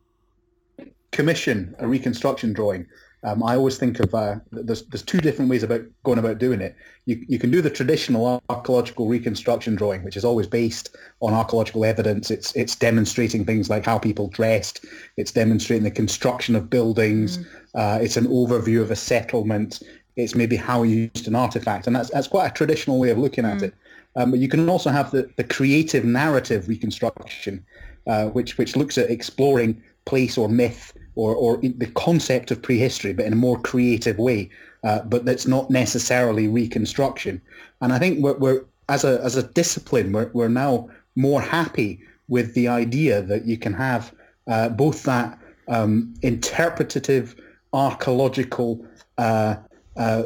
[1.13, 2.87] commission a reconstruction drawing,
[3.25, 6.61] um, I always think of uh, there's there's two different ways about going about doing
[6.61, 6.75] it.
[7.07, 11.85] You you can do the traditional archaeological reconstruction drawing, which is always based on archaeological
[11.85, 12.33] evidence.
[12.33, 14.85] It's it's demonstrating things like how people dressed.
[15.17, 17.39] It's demonstrating the construction of buildings.
[17.75, 19.83] Uh, it's an overview of a settlement.
[20.17, 23.19] It's maybe how you used an artifact, and that's that's quite a traditional way of
[23.19, 23.75] looking at it.
[24.17, 27.65] Um, but you can also have the, the creative narrative reconstruction,
[28.09, 33.13] uh, which which looks at exploring place or myth or, or the concept of prehistory,
[33.13, 34.51] but in a more creative way.
[34.85, 37.41] Uh, but that's not necessarily reconstruction.
[37.81, 42.01] And I think we're, we're as a as a discipline, we're we're now more happy
[42.29, 44.13] with the idea that you can have
[44.49, 47.37] uh, both that um, interpretative
[47.73, 48.85] archaeological
[49.19, 49.57] uh,
[49.97, 50.25] uh,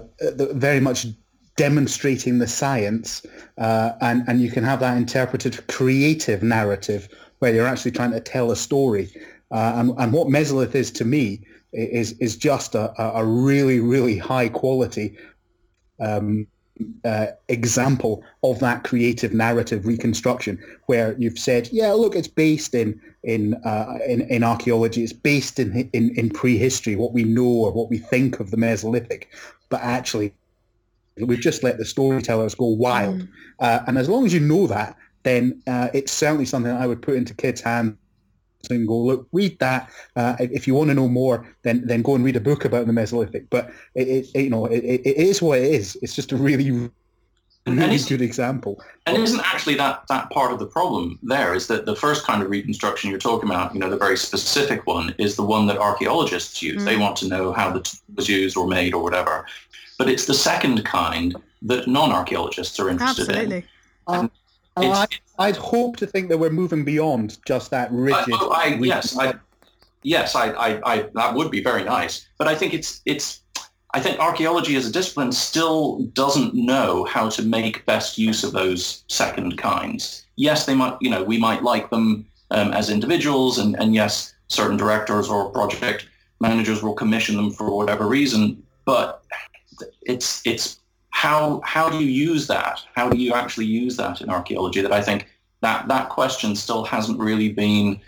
[0.53, 1.07] very much
[1.57, 3.25] demonstrating the science,
[3.59, 8.21] uh, and and you can have that interpretive, creative narrative where you're actually trying to
[8.21, 9.11] tell a story.
[9.51, 11.41] Uh, and and what Mesolith is to me
[11.73, 15.17] is is just a, a really really high quality
[16.01, 16.47] um,
[17.05, 23.01] uh, example of that creative narrative reconstruction, where you've said, yeah, look, it's based in
[23.23, 27.73] in uh, in, in archaeology, it's based in, in in prehistory, what we know or
[27.73, 29.25] what we think of the Mesolithic,
[29.69, 30.33] but actually
[31.19, 33.27] we've just let the storytellers go wild.
[33.59, 37.01] Uh, and as long as you know that, then uh, it's certainly something I would
[37.01, 37.97] put into kids' hands
[38.71, 39.91] and go, look, read that.
[40.17, 42.65] Uh, if if you want to know more, then then go and read a book
[42.65, 43.47] about the Mesolithic.
[43.51, 45.97] But it, it, it- you know, it, it it is what it is.
[46.03, 46.69] It's just a really,
[47.67, 48.81] And really good example.
[49.07, 52.41] And isn't actually that, that part of the problem there is that the first kind
[52.43, 55.77] of reconstruction you're talking about, you know, the very specific one is the one that
[55.79, 56.85] archaeologists use.
[56.85, 59.47] They want to know how the tool was used or made or whatever.
[59.99, 63.65] But it's the second kind that non-archaeologists are interested Absolutely.
[64.09, 64.31] in.
[64.77, 68.35] I, It's- I'd hope to think that we're moving beyond just that I, rigid.
[68.35, 69.35] oh, I, yes, I,
[70.03, 72.27] yes, I, I, I, that would be very nice.
[72.39, 73.41] But I think it's, it's,
[73.95, 78.53] I think archaeology as a discipline still doesn't know how to make best use of
[78.53, 80.27] those second kinds.
[80.37, 84.35] Yes, they might, you know, we might like them um, as individuals, and, and yes,
[84.49, 86.07] certain directors or project
[86.41, 88.63] managers will commission them for whatever reason.
[88.85, 89.25] But
[90.03, 90.79] it's it's
[91.17, 92.83] how how do you use that?
[92.95, 94.83] How do you actually use that in archaeology?
[94.83, 95.27] That I think
[95.63, 97.99] that that question still hasn't really been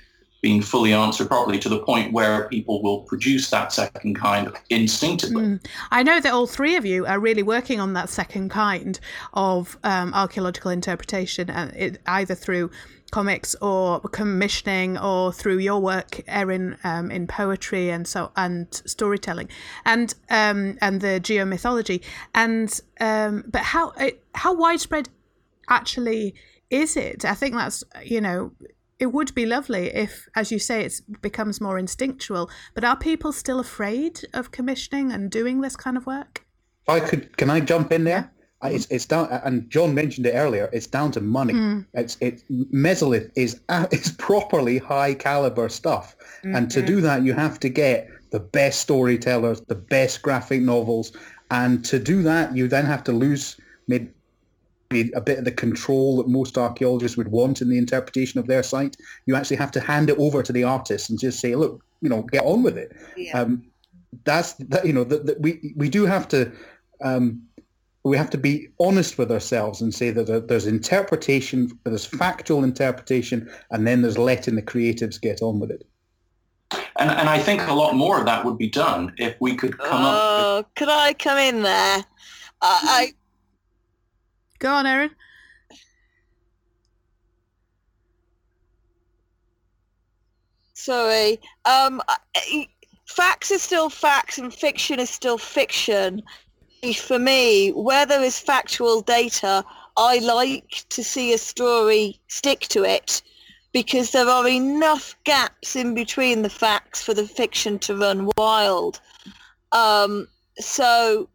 [0.40, 5.42] being fully answered properly to the point where people will produce that second kind instinctively.
[5.42, 5.66] Mm.
[5.90, 8.98] I know that all three of you are really working on that second kind
[9.34, 12.70] of um, archaeological interpretation, uh, it, either through
[13.10, 19.48] comics or commissioning or through your work erin um, in poetry and so and storytelling
[19.86, 22.02] and um, and the geomythology
[22.34, 23.92] and um, but how
[24.34, 25.08] how widespread
[25.70, 26.34] actually
[26.70, 28.52] is it i think that's you know
[28.98, 32.50] it would be lovely if, as you say, it becomes more instinctual.
[32.74, 36.44] But are people still afraid of commissioning and doing this kind of work?
[36.88, 38.32] I could, can I jump in there?
[38.64, 40.68] It's, it's down, and John mentioned it earlier.
[40.72, 41.54] It's down to money.
[41.54, 41.86] Mm.
[41.94, 43.60] It's it mesolith is
[43.92, 46.56] is properly high caliber stuff, mm-hmm.
[46.56, 47.04] and to do mm-hmm.
[47.04, 51.12] that, you have to get the best storytellers, the best graphic novels,
[51.52, 53.56] and to do that, you then have to lose
[54.90, 58.62] a bit of the control that most archaeologists would want in the interpretation of their
[58.62, 58.96] site.
[59.26, 62.08] You actually have to hand it over to the artist and just say, look, you
[62.08, 62.96] know, get on with it.
[63.16, 63.38] Yeah.
[63.38, 63.64] Um,
[64.24, 66.50] that's that, you know, that we we do have to
[67.02, 67.42] um,
[68.04, 73.50] we have to be honest with ourselves and say that there's interpretation, there's factual interpretation,
[73.70, 75.86] and then there's letting the creatives get on with it.
[76.98, 79.78] And, and I think a lot more of that would be done if we could
[79.78, 80.66] come oh, up.
[80.66, 80.74] With...
[80.74, 82.04] could I come in there?
[82.60, 83.12] I
[84.58, 85.10] Go on, Erin.
[90.74, 91.40] Sorry.
[91.64, 92.00] Um,
[93.06, 96.22] facts are still facts and fiction is still fiction.
[96.96, 99.64] For me, where there is factual data,
[99.96, 103.20] I like to see a story stick to it
[103.72, 109.00] because there are enough gaps in between the facts for the fiction to run wild.
[109.72, 111.28] Um, so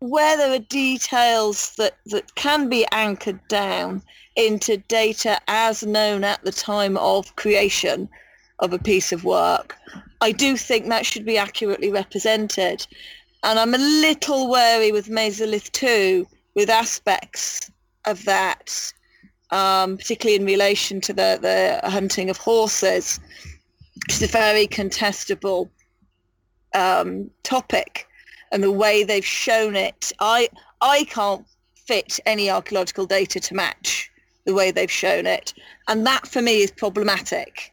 [0.00, 4.02] where there are details that, that can be anchored down
[4.36, 8.08] into data as known at the time of creation
[8.58, 9.76] of a piece of work,
[10.20, 12.86] I do think that should be accurately represented.
[13.42, 17.70] And I'm a little wary with Mesolith 2 with aspects
[18.04, 18.92] of that,
[19.50, 23.20] um, particularly in relation to the, the hunting of horses,
[24.06, 25.68] which is a very contestable
[26.74, 28.08] um, topic
[28.54, 30.48] and the way they've shown it, I
[30.80, 34.10] I can't fit any archaeological data to match
[34.46, 35.52] the way they've shown it,
[35.88, 37.72] and that for me is problematic.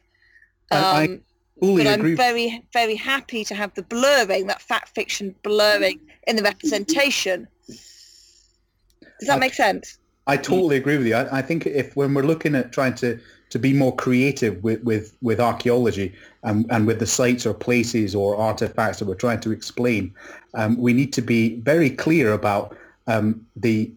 [0.72, 1.20] Um, I, I um,
[1.60, 2.14] but I'm agree.
[2.16, 7.46] very very happy to have the blurring, that fact fiction blurring in the representation.
[7.68, 9.98] Does that I, make sense?
[10.26, 11.14] I totally agree with you.
[11.14, 13.20] I, I think if when we're looking at trying to
[13.52, 16.10] to be more creative with, with, with archaeology
[16.42, 20.14] and, and with the sites or places or artifacts that we're trying to explain.
[20.54, 22.74] Um, we need to be very clear about
[23.08, 23.92] um, the,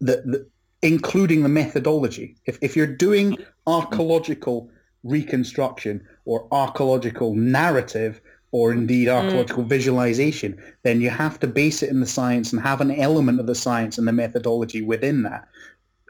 [0.00, 0.46] the, the,
[0.82, 2.36] including the methodology.
[2.44, 4.70] If, if you're doing archaeological
[5.02, 8.20] reconstruction or archaeological narrative
[8.52, 9.12] or indeed mm.
[9.12, 9.68] archaeological mm.
[9.68, 13.48] visualization, then you have to base it in the science and have an element of
[13.48, 15.48] the science and the methodology within that.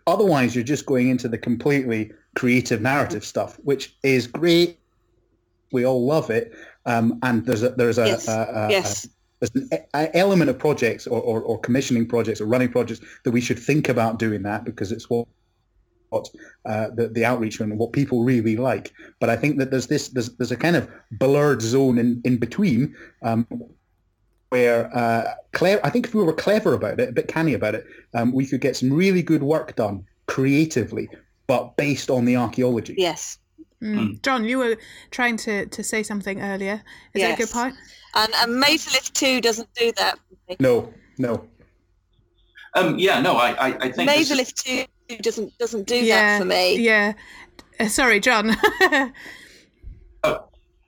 [0.06, 4.78] Otherwise, you're just going into the completely creative narrative stuff, which is great.
[5.72, 6.52] We all love it,
[6.84, 8.28] um, and there's a there's a, yes.
[8.28, 9.08] a, a, yes.
[9.40, 13.40] there's an element of projects or, or, or, commissioning projects or running projects that we
[13.40, 15.26] should think about doing that because it's what
[16.10, 16.28] what
[16.64, 18.92] uh, the, the outreach and what people really like.
[19.18, 22.36] But I think that there's this there's, there's a kind of blurred zone in, in
[22.36, 23.46] between um,
[24.50, 27.74] where uh, clever, I think if we were clever about it, a bit canny about
[27.74, 31.08] it, um, we could get some really good work done creatively
[31.46, 32.94] but based on the archaeology.
[32.96, 33.38] Yes.
[33.82, 34.20] Mm.
[34.22, 34.76] John, you were
[35.10, 36.82] trying to, to say something earlier.
[37.14, 37.38] Is yes.
[37.38, 37.74] that a good point?
[38.14, 40.18] And, and Mesolith 2 doesn't do that.
[40.58, 41.46] No, no.
[42.74, 44.10] Um, yeah, no, I, I, I think...
[44.10, 44.54] Mesolith
[45.08, 46.78] 2 doesn't, doesn't do yeah, that for me.
[46.78, 47.12] Yeah.
[47.78, 48.56] Uh, sorry, John.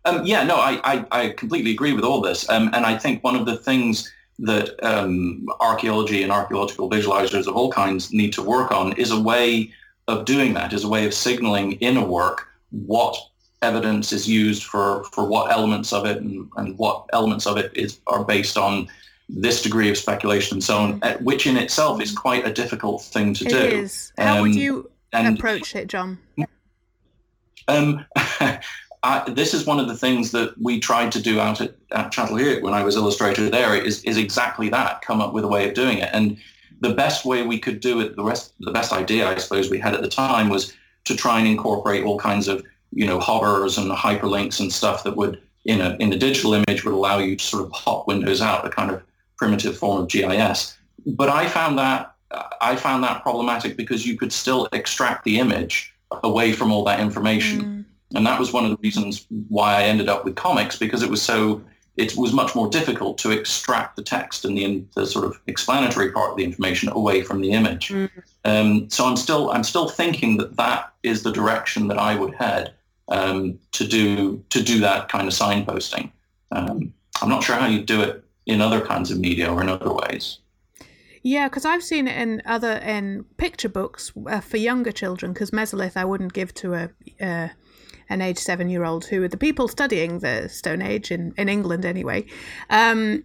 [0.09, 2.49] um, yeah, no, I, I, I, completely agree with all this.
[2.49, 7.57] Um, and I think one of the things that um, archaeology and archaeological visualizers of
[7.57, 9.73] all kinds need to work on is a way
[10.09, 13.17] of doing that is a way of signaling in a work what
[13.63, 17.71] evidence is used for, for what elements of it and, and what elements of it
[17.75, 18.89] is are based on
[19.29, 23.35] this degree of speculation and so on, which in itself is quite a difficult thing
[23.35, 23.59] to it do.
[23.59, 24.13] It is.
[24.17, 26.19] How um, would you and, approach it, John?
[27.67, 28.07] Um,
[29.03, 32.13] I, this is one of the things that we tried to do out at, at
[32.13, 35.69] Çatalhöyük when I was illustrator there is, is exactly that, come up with a way
[35.69, 36.11] of doing it.
[36.13, 36.37] And
[36.81, 39.79] the best way we could do it, the rest, the best idea I suppose we
[39.79, 40.75] had at the time was
[41.05, 45.17] to try and incorporate all kinds of, you know, hovers and hyperlinks and stuff that
[45.17, 48.41] would, in a, in a digital image, would allow you to sort of pop windows
[48.41, 49.03] out, a kind of
[49.37, 50.77] primitive form of GIS.
[51.07, 52.15] But I found that
[52.61, 57.01] I found that problematic because you could still extract the image away from all that
[57.01, 57.63] information.
[57.63, 57.78] Mm.
[58.15, 61.11] And that was one of the reasons why I ended up with comics because it
[61.11, 61.63] was so
[61.99, 66.13] it was much more difficult to extract the text and the, the sort of explanatory
[66.13, 67.89] part of the information away from the image.
[67.89, 68.11] Mm.
[68.45, 72.35] Um, so I'm still I'm still thinking that that is the direction that I would
[72.35, 72.73] head
[73.09, 76.11] um, to do to do that kind of signposting.
[76.53, 79.69] Um, I'm not sure how you do it in other kinds of media or in
[79.69, 80.39] other ways.
[81.23, 85.33] Yeah, because I've seen it in other in picture books uh, for younger children.
[85.33, 86.91] Because mesolith, I wouldn't give to a
[87.21, 87.49] uh,
[88.09, 91.49] an age seven year old who are the people studying the Stone Age in in
[91.49, 92.27] England anyway.
[92.71, 93.25] Um,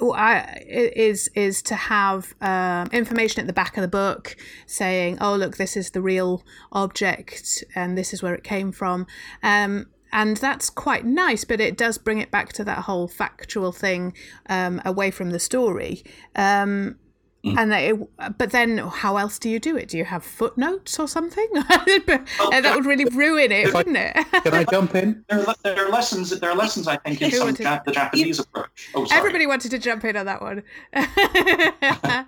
[0.00, 5.36] I, is is to have um, information at the back of the book saying, "Oh,
[5.36, 9.06] look, this is the real object, and this is where it came from."
[9.42, 13.72] Um, and that's quite nice, but it does bring it back to that whole factual
[13.72, 14.14] thing
[14.48, 16.04] um, away from the story.
[16.36, 16.98] Um,
[17.44, 17.58] Mm.
[17.58, 19.88] And it, but then how else do you do it?
[19.88, 21.46] Do you have footnotes or something?
[21.52, 24.14] that would really ruin it, wouldn't it?
[24.42, 25.24] Can I jump in?
[25.34, 26.30] There are, there are lessons.
[26.38, 26.88] There are lessons.
[26.88, 28.90] I think in some the Japanese approach.
[28.94, 30.62] Oh, Everybody wanted to jump in on that one.
[30.94, 32.24] uh,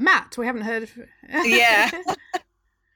[0.00, 0.84] Matt, we haven't heard.
[0.84, 0.96] Of...
[1.44, 1.90] yeah.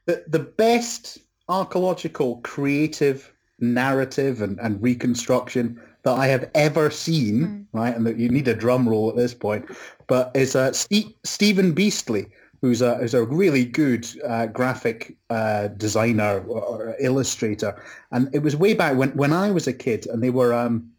[0.07, 1.18] the the best
[1.49, 7.66] archaeological creative narrative and, and reconstruction that I have ever seen, mm.
[7.73, 7.95] right?
[7.95, 9.66] And that you need a drum roll at this point,
[10.11, 12.29] but is uh, St- Stephen Biesty,
[12.61, 17.81] who's a who's a really good uh, graphic uh, designer or illustrator,
[18.11, 20.91] and it was way back when when I was a kid, and they were um,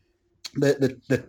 [0.56, 1.24] the the, the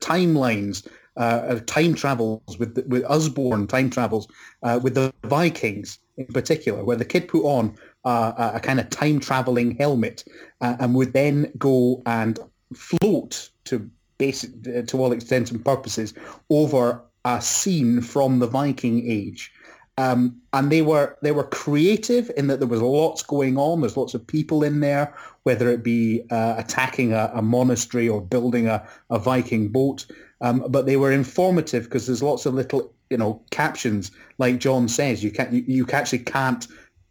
[0.00, 0.86] timelines.
[1.14, 4.26] Uh, time travels with with Usborne time travels
[4.62, 7.76] uh, with the Vikings in particular, where the kid put on
[8.06, 10.24] uh, a, a kind of time traveling helmet
[10.62, 12.38] uh, and would then go and
[12.74, 16.14] float to basic uh, to all extents and purposes
[16.50, 19.52] over a scene from the Viking Age.
[19.98, 23.80] Um, and they were they were creative in that there was lots going on.
[23.80, 28.22] There's lots of people in there, whether it be uh, attacking a, a, monastery or
[28.22, 30.06] building a, a Viking boat.
[30.40, 34.88] Um, but they were informative because there's lots of little you know captions, like John
[34.88, 35.22] says.
[35.22, 36.66] You can't you, you actually can't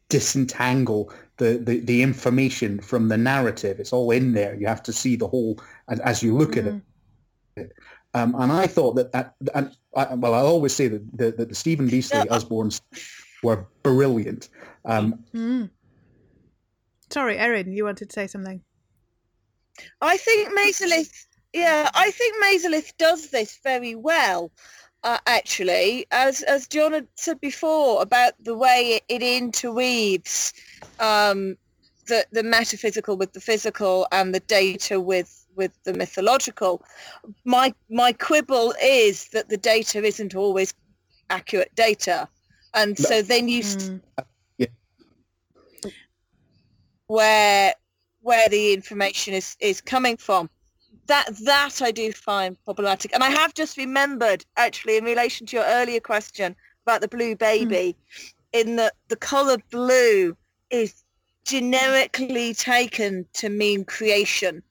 [0.10, 3.80] disentangle the, the, the information from the narrative.
[3.80, 4.56] It's all in there.
[4.56, 6.58] You have to see the whole as, as you look mm.
[6.58, 6.82] at it.
[8.14, 11.50] Um, and I thought that that, and I, well, I always say that the, that
[11.50, 12.26] the Stephen Biesty yeah.
[12.26, 12.82] Usbornes
[13.44, 14.50] were brilliant.
[14.86, 15.70] Um, mm.
[17.10, 18.62] Sorry, Erin, you wanted to say something.
[20.02, 24.52] I think Mesolith, yeah, I think Mesolith does this very well
[25.04, 30.54] uh, actually, as as John had said before about the way it, it interweaves
[31.00, 31.58] um,
[32.08, 36.84] the the metaphysical with the physical and the data with with the mythological.
[37.46, 40.74] My my quibble is that the data isn't always
[41.30, 42.28] accurate data,
[42.74, 43.06] and no.
[43.06, 44.02] so then you mm.
[44.58, 44.68] yeah.
[47.08, 47.74] where
[48.22, 50.50] where the information is is coming from
[51.08, 53.14] that that I do find problematic.
[53.14, 57.36] And I have just remembered, actually, in relation to your earlier question about the blue
[57.36, 58.34] baby, mm.
[58.54, 60.36] in that the colour blue
[60.70, 61.04] is
[61.46, 64.64] generically taken to mean creation.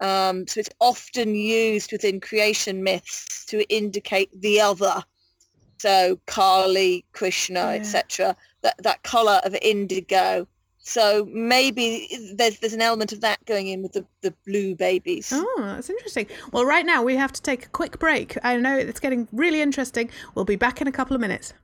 [0.00, 5.02] Um, so it's often used within creation myths to indicate the other.
[5.78, 7.80] So Kali, Krishna, yeah.
[7.80, 8.36] etc.
[8.62, 10.46] That that colour of indigo
[10.88, 15.32] so maybe there's there's an element of that going in with the, the blue babies.
[15.34, 16.28] Oh, that's interesting.
[16.52, 18.38] Well, right now we have to take a quick break.
[18.44, 20.10] I know it's getting really interesting.
[20.36, 21.54] We'll be back in a couple of minutes.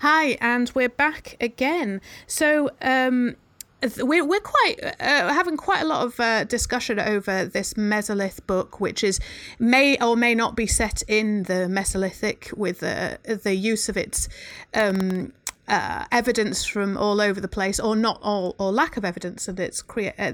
[0.00, 2.02] Hi, and we're back again.
[2.26, 3.36] So, um,
[3.96, 8.78] we're we're quite uh, having quite a lot of uh, discussion over this Mesolith book,
[8.78, 9.18] which is
[9.58, 14.28] may or may not be set in the Mesolithic with uh, the use of its.
[14.74, 15.32] Um,
[15.68, 19.58] uh, evidence from all over the place, or not all, or lack of evidence, and
[19.58, 19.82] it's
[20.18, 20.32] uh,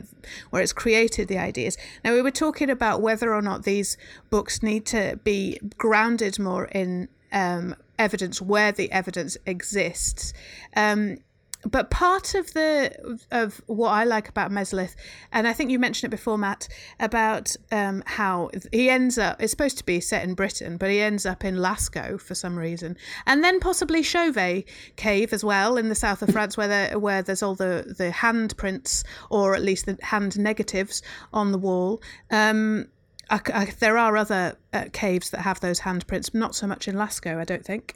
[0.50, 1.76] where it's created the ideas.
[2.04, 3.96] Now we were talking about whether or not these
[4.30, 10.32] books need to be grounded more in um, evidence where the evidence exists.
[10.76, 11.18] Um,
[11.64, 14.94] but part of the of what I like about Mesolith,
[15.30, 19.40] and I think you mentioned it before, Matt, about um, how he ends up.
[19.40, 22.58] It's supposed to be set in Britain, but he ends up in Lascaux for some
[22.58, 22.96] reason,
[23.26, 27.22] and then possibly Chauvet Cave as well in the south of France, where there, where
[27.22, 31.02] there's all the the handprints or at least the hand negatives
[31.32, 32.02] on the wall.
[32.30, 32.88] Um,
[33.30, 36.96] I, I, there are other uh, caves that have those handprints, not so much in
[36.96, 37.94] Lascaux, I don't think.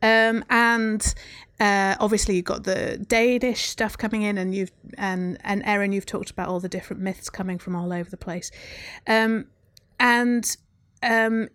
[0.00, 1.14] Um, and
[1.60, 6.06] uh, obviously, you've got the Danish stuff coming in, and you've and and Erin, you've
[6.06, 8.50] talked about all the different myths coming from all over the place.
[9.06, 9.46] Um,
[9.98, 10.56] and
[11.02, 11.48] um,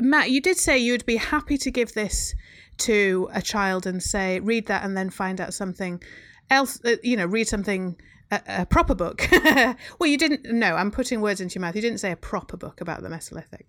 [0.00, 2.34] Matt, you did say you'd be happy to give this
[2.78, 6.02] to a child and say, read that, and then find out something
[6.50, 6.80] else.
[6.84, 7.96] Uh, you know, read something
[8.30, 9.28] a, a proper book.
[9.98, 10.44] well, you didn't.
[10.46, 11.76] No, I'm putting words into your mouth.
[11.76, 13.64] You didn't say a proper book about the Mesolithic.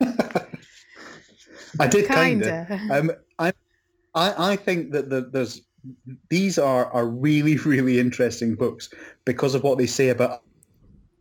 [1.78, 2.68] I did kind Kinda.
[2.70, 2.90] of.
[2.90, 3.52] Um, I,
[4.14, 5.62] I, I think that the, there's
[6.28, 8.90] these are are really really interesting books
[9.24, 10.42] because of what they say about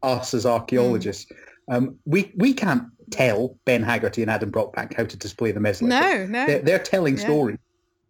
[0.04, 1.32] us as archaeologists.
[1.72, 5.88] Um, we we can't tell Ben Haggarty and Adam Brockbank how to display the Mesolithic.
[5.88, 6.46] No, no.
[6.46, 7.24] They're, they're telling Yeah.
[7.24, 7.58] stories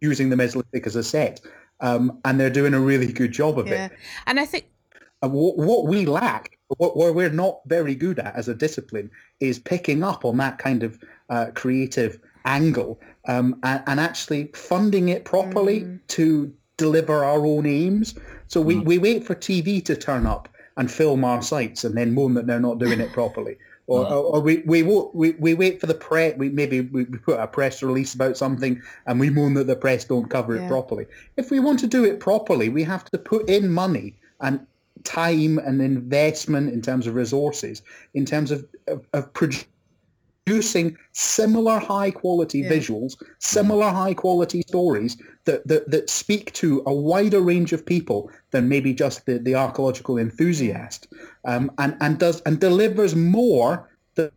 [0.00, 1.40] using the Mesolithic as a set,
[1.80, 3.92] um, and they're doing a really good job of yeah, it.
[4.26, 4.66] and I think
[5.22, 9.10] And what, what we lack, what, what we're not very good at as a discipline,
[9.40, 15.08] is picking up on that kind of uh, creative angle um, and, and actually funding
[15.08, 18.14] it properly to deliver our own aims.
[18.48, 22.14] So we, we wait for TV to turn up and film our sites and then
[22.14, 23.56] moan that they're not doing it properly.
[23.86, 27.18] Or, or, or we, we, we, we wait for the press, we maybe we, we
[27.18, 30.64] put a press release about something and we moan that the press don't cover Yeah.
[30.64, 31.06] it properly.
[31.36, 34.64] If we want to do it properly, we have to put in money and
[35.02, 37.82] time and investment in terms of resources,
[38.14, 39.66] in terms of, of, of producing
[41.12, 42.70] similar high quality Yeah.
[42.70, 48.30] visuals, similar high quality stories that, that, that speak to a wider range of people
[48.52, 51.08] than maybe just the, the archaeological enthusiast,
[51.44, 54.30] um, and, and does and delivers more than,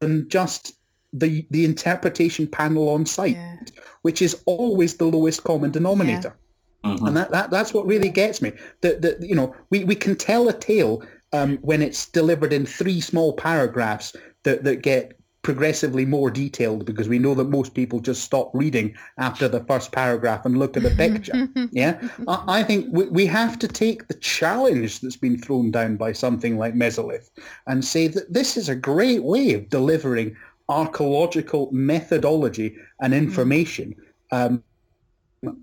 [0.00, 0.74] than just
[1.12, 3.56] the the interpretation panel on site, Yeah.
[4.02, 6.36] which is always the lowest common denominator.
[6.84, 7.06] Mhm.
[7.06, 8.52] And that, that that's what really gets me.
[8.80, 12.64] That that you know we, we can tell a tale um, when it's delivered in
[12.66, 17.98] three small paragraphs that, that get progressively more detailed because we know that most people
[17.98, 21.48] just stop reading after the first paragraph and look at the picture.
[21.72, 25.96] yeah, I, I think we, we have to take the challenge that's been thrown down
[25.96, 27.30] by something like Mesolith
[27.66, 30.36] and say that this is a great way of delivering
[30.68, 33.94] archaeological methodology and information.
[34.32, 34.62] Um,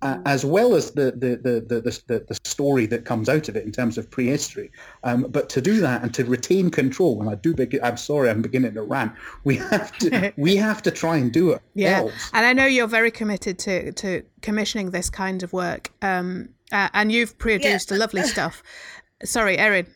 [0.02, 3.48] a- as well as the the, the, the, the, the the story that comes out
[3.48, 4.72] of it in terms of prehistory.
[5.04, 8.30] Um, but to do that and to retain control, and I do, begin, I'm sorry,
[8.30, 9.14] I'm beginning to rant.
[9.44, 11.62] We have to we have to try and do it.
[11.76, 12.30] Yeah, ourselves.
[12.34, 15.92] and I know you're very committed to to commissioning this kind of work.
[16.02, 18.62] Um, uh, and you've produced a lovely stuff.
[19.24, 19.88] Sorry, Erin.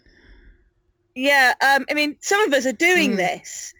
[1.16, 3.18] Yeah, um, I mean, some of us are doing Mm.
[3.18, 3.74] this.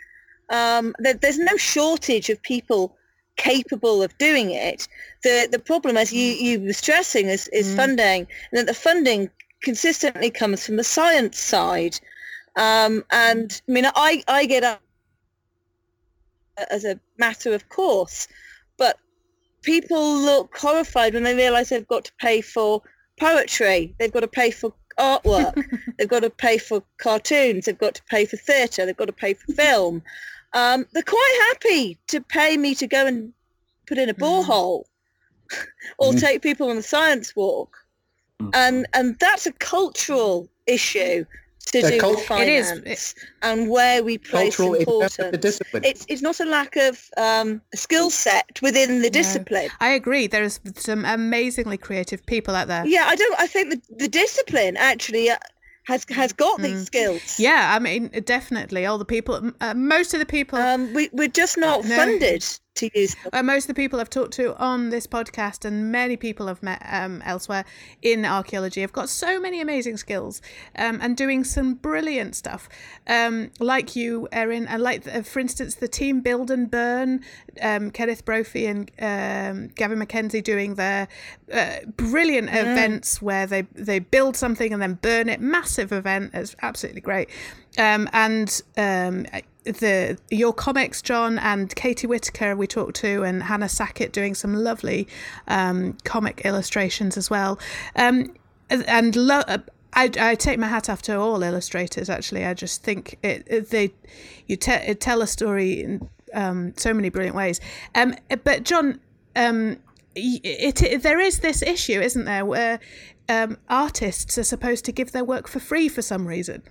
[0.50, 2.98] Um, there, there's no shortage of people
[3.38, 4.88] capable of doing it.
[5.24, 7.76] The the problem, as you, you were stressing, is, is Mm.
[7.76, 9.30] funding, and that the funding
[9.62, 12.00] consistently comes from the science side.
[12.56, 14.82] Um, and I mean, I, I get up
[16.70, 18.28] as a matter of course,
[18.78, 18.98] but
[19.62, 22.82] people look horrified when they realise they've got to pay for
[23.20, 25.64] poetry, they've got to pay for artwork,
[25.98, 29.14] they've got to pay for cartoons, they've got to pay for theatre, they've got to
[29.14, 30.02] pay for film.
[30.54, 33.34] Um, they're quite happy to pay me to go and
[33.88, 34.84] put in a borehole
[35.98, 36.20] or Mhm.
[36.20, 37.78] take people on a science walk.
[38.42, 38.50] Mm.
[38.54, 41.26] And and that's a cultural issue
[41.68, 42.70] to A do cult- with It is.
[42.70, 45.42] finance and where we place Cultural in terms of the importance.
[45.42, 45.84] discipline.
[45.86, 49.70] It's it's not a lack of um, skill set within the discipline.
[49.80, 50.28] I agree.
[50.28, 52.86] There's some amazingly creative people out there.
[52.86, 53.40] Yeah, I don't.
[53.40, 55.38] I think the, the discipline actually uh,
[55.84, 57.20] has has got these skills.
[57.22, 57.40] Mm.
[57.40, 58.86] Yeah, I mean, definitely.
[58.86, 60.60] All the people, uh, most of the people.
[60.60, 61.96] Um, we we're just not No.
[61.96, 62.46] funded
[62.90, 63.30] to them.
[63.34, 66.64] Uh, most of the people I've talked to on this podcast and many people I've
[66.64, 67.66] met um, elsewhere
[68.02, 70.42] in archaeology have got so many amazing skills
[70.78, 72.70] um, and doing some brilliant stuff.
[73.08, 77.22] Um, like you, Erin, and like, uh, for instance, the team Build and Burn,
[77.62, 81.08] um, Kenneth Brophy and um, Gavin McKenzie doing their
[81.52, 85.42] uh, brilliant events where they, they build something and then burn it.
[85.42, 86.32] Massive event.
[86.34, 87.30] It's absolutely great.
[87.78, 89.26] Um, and um,
[89.64, 94.54] the your comics, John, and Katie Whitaker we talked to, and Hannah Sackett doing some
[94.54, 95.08] lovely
[95.48, 97.60] um, comic illustrations as well.
[97.96, 98.34] Um,
[98.70, 99.44] and lo-
[99.94, 102.10] I, I take my hat off to all illustrators.
[102.10, 103.94] Actually, I just think it, it they
[104.48, 107.60] you te- tell a story in um, so many brilliant ways.
[107.96, 109.00] Um, but John,
[109.36, 109.78] um,
[110.16, 112.80] it, it there is this issue, isn't there, where
[113.30, 116.64] um, artists are supposed to give their work for free for some reason.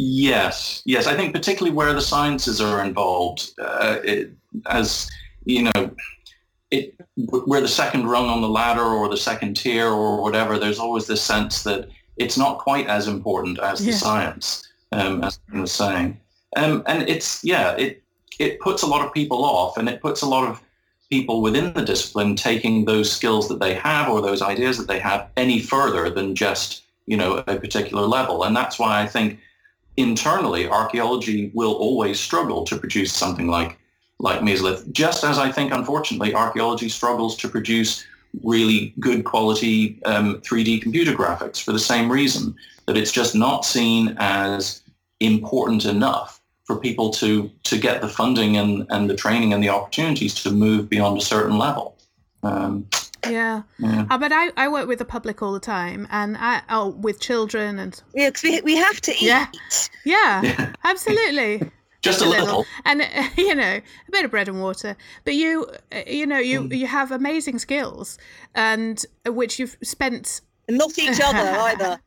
[0.00, 1.08] Yes, yes.
[1.08, 4.30] I think particularly where the sciences are involved, uh, it,
[4.66, 5.10] as
[5.44, 5.90] you know,
[6.70, 10.56] it we're the second rung on the ladder or the second tier or whatever.
[10.56, 13.90] There's always this sense that it's not quite as important as Yeah.
[13.92, 16.20] the science, um, as I was saying.
[16.56, 18.00] Um, and it's yeah, it
[18.38, 20.60] it puts a lot of people off, and it puts a lot of
[21.10, 25.00] people within the discipline taking those skills that they have or those ideas that they
[25.00, 28.44] have any further than just you know a particular level.
[28.44, 29.40] And that's why I think
[29.98, 33.78] internally archaeology will always struggle to produce something like
[34.20, 38.04] like mesolith just as i think unfortunately archaeology struggles to produce
[38.44, 42.54] really good quality um, 3d computer graphics for the same reason
[42.86, 44.82] that it's just not seen as
[45.20, 49.70] important enough for people to to get the funding and, and the training and the
[49.70, 51.96] opportunities to move beyond a certain level.
[52.42, 52.86] Um,
[53.30, 53.62] Yeah.
[53.78, 54.06] yeah.
[54.10, 57.20] Uh, but I, I work with the public all the time, and I oh with
[57.20, 59.22] children and Yeah, because we, we have to eat.
[59.22, 59.46] Yeah.
[60.04, 60.72] yeah, Yeah.
[60.84, 61.70] absolutely.
[62.00, 63.06] just a little and uh,
[63.36, 66.78] you know a bit of bread and water but you uh, you know you Mm.
[66.78, 68.18] you have amazing skills
[68.54, 71.98] and uh, which you've spent And not each other either.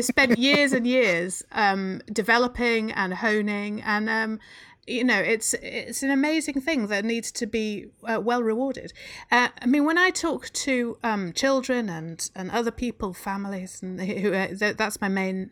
[0.02, 4.40] spent years and years um, developing and honing and um,
[4.86, 8.92] you know it's it's an amazing thing that needs to be uh, well rewarded.
[9.30, 14.00] Uh, i mean when i talk to um, children and and other people families and
[14.00, 15.50] who uh, th- that's my main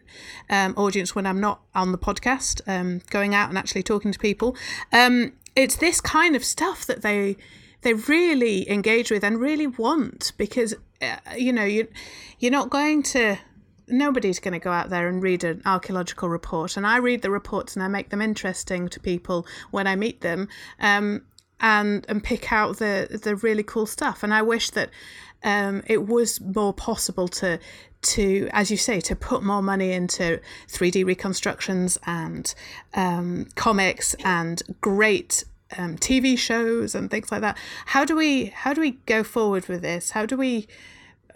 [0.50, 4.18] um, audience when i'm not on the podcast um, going out and actually talking to
[4.18, 4.56] people
[4.92, 7.36] um, it's this kind of stuff that they
[7.82, 11.86] they really engage with and really want because uh, you know you
[12.38, 13.36] you're not going to
[13.88, 17.30] nobody's going to go out there and read an archaeological report and i read the
[17.30, 20.48] reports and i make them interesting to people when i meet them
[20.80, 21.22] um,
[21.60, 24.90] and and pick out the the really cool stuff and i wish that
[25.42, 27.58] um, it was more possible to
[28.00, 32.54] to as you say to put more money into 3d reconstructions and
[32.94, 35.44] um, comics and great
[35.78, 37.56] um, TV shows and things like that.
[37.86, 40.10] How do we how do we go forward with this?
[40.10, 40.66] How do we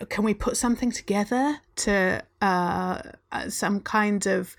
[0.06, 4.56] can we put something together to uh, uh, some kind of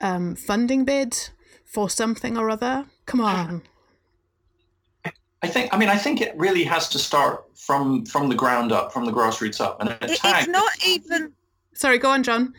[0.00, 1.16] um, funding bid
[1.64, 2.86] for something or other?
[3.06, 3.62] Come on.
[5.42, 5.72] I think.
[5.74, 9.04] I mean, I think it really has to start from from the ground up, from
[9.04, 10.44] the grassroots up, and at Tag.
[10.44, 11.32] it's not even.
[11.74, 12.54] Sorry, go on, John.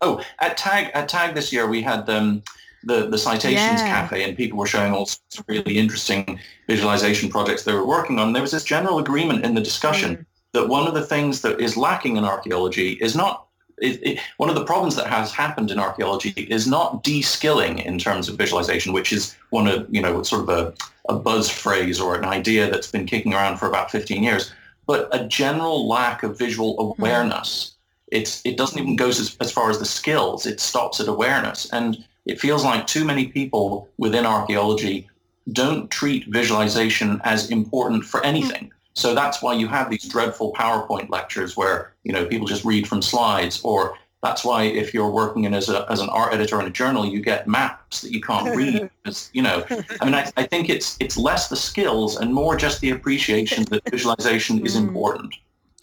[0.00, 2.42] Oh, at Tag at Tag this year we had um,
[2.84, 3.88] the the citations Yeah.
[3.88, 8.18] cafe, and people were showing all sorts of really interesting visualization projects they were working
[8.18, 8.32] on.
[8.32, 10.24] There was this general agreement in the discussion
[10.58, 13.46] that one of the things that is lacking in archaeology is not.
[13.80, 17.96] It, it, one of the problems that has happened in archaeology is not de-skilling in
[17.96, 20.74] terms of visualization, which is one of you know sort of a,
[21.08, 24.52] a buzz phrase or an idea that's been kicking around for about 15 years,
[24.88, 27.00] but a general lack of visual mm-hmm.
[27.00, 27.76] awareness.
[28.08, 30.44] It's it doesn't even go as, as far as the skills.
[30.44, 31.68] It stops at awareness.
[31.72, 35.08] And it feels like too many people within archaeology
[35.52, 38.77] don't treat visualization as important for anything mm-hmm.
[38.98, 42.86] So that's why you have these dreadful powerpoint lectures where you know people just read
[42.86, 46.60] from slides or that's why if you're working in as, a, as an art editor
[46.60, 49.64] in a journal you get maps that you can't read because you know
[50.00, 53.64] i mean I, I think it's it's less the skills and more just the appreciation
[53.70, 54.88] that visualization is Mm.
[54.88, 55.34] important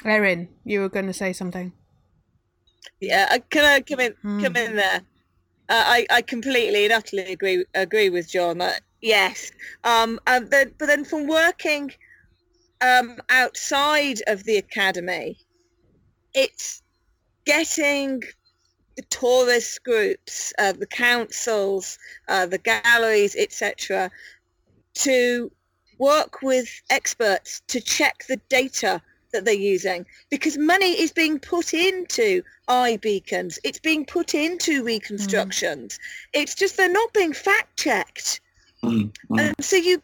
[0.06, 1.74] Erin, you were going to say something.
[3.02, 4.14] Yeah, uh, can I come in?
[4.22, 4.40] Hmm.
[4.40, 5.02] Come in there.
[5.68, 8.60] Uh, I I completely and utterly agree agree with John.
[8.60, 9.52] That yes,
[9.84, 11.92] um, and then, but then from working
[12.82, 15.38] um, outside of the academy,
[16.34, 16.82] it's
[17.46, 18.22] getting
[18.96, 21.98] the tourist groups, uh, the councils,
[22.28, 24.10] uh, the galleries, etc.,
[24.94, 25.52] to
[25.98, 29.02] work with experts to check the data
[29.32, 33.58] that they're using because money is being put into iBeacons.
[33.64, 36.00] It's being put into reconstructions.
[36.34, 38.40] It's just they're not being fact checked.
[38.84, 39.40] Mm, mm.
[39.42, 40.02] And so you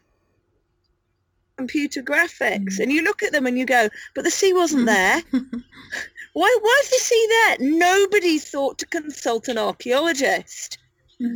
[1.61, 2.79] computer graphics mm.
[2.79, 4.93] and you look at them and you go, but the sea wasn't mm.
[4.95, 5.17] there.
[6.39, 7.55] why why is the sea there?
[7.59, 10.77] Nobody thought to consult an archaeologist.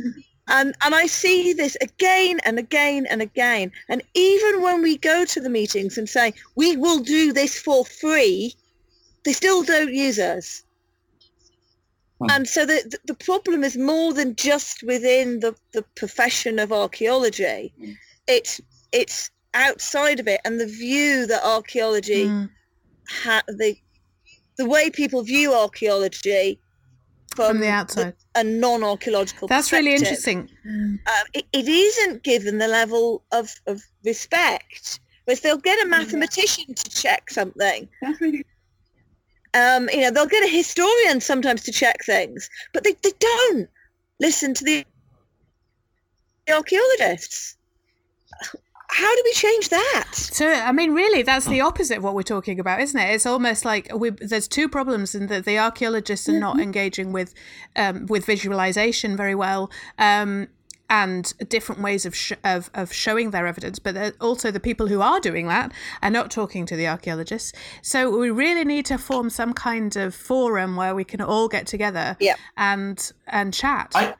[0.48, 3.72] And and I see this again and again and again.
[3.88, 7.84] And even when we go to the meetings and say, we will do this for
[7.84, 8.54] free,
[9.24, 10.62] they still don't use us.
[12.20, 12.30] Hmm.
[12.30, 17.72] And so the, the- problem is more than just within the, the profession of archaeology.
[17.76, 17.92] Hmm.
[18.28, 18.60] It's
[18.92, 22.50] it's outside of it and the view that archaeology Mm.
[23.08, 23.76] ha- the
[24.56, 26.58] the way people view archaeology
[27.34, 28.14] from, From the outside.
[28.34, 30.48] a non-archaeological That's really interesting.
[30.66, 30.98] um,
[31.34, 35.00] it, it isn't given the level of, of respect.
[35.24, 37.86] Whereas they'll get a mathematician to check something.
[39.52, 43.68] Um, you know, they'll get a historian sometimes to check things, but they, they don't
[44.20, 44.84] listen to the
[46.50, 47.56] archaeologists.
[48.88, 50.10] How do we change that?
[50.14, 53.14] So, I mean, really, that's the opposite of what we're talking about, isn't it?
[53.14, 57.34] It's almost like we, there's two problems in that the archaeologists are not engaging with
[57.76, 59.70] um, with visualization very well.
[59.98, 60.48] Um,
[60.88, 65.00] and different ways of, sh- of of showing their evidence, but also the people who
[65.00, 67.52] are doing that are not talking to the archaeologists.
[67.82, 71.66] So we really need to form some kind of forum where we can all get
[71.66, 72.38] together Yep.
[72.56, 73.90] and and chat.
[73.96, 74.14] I,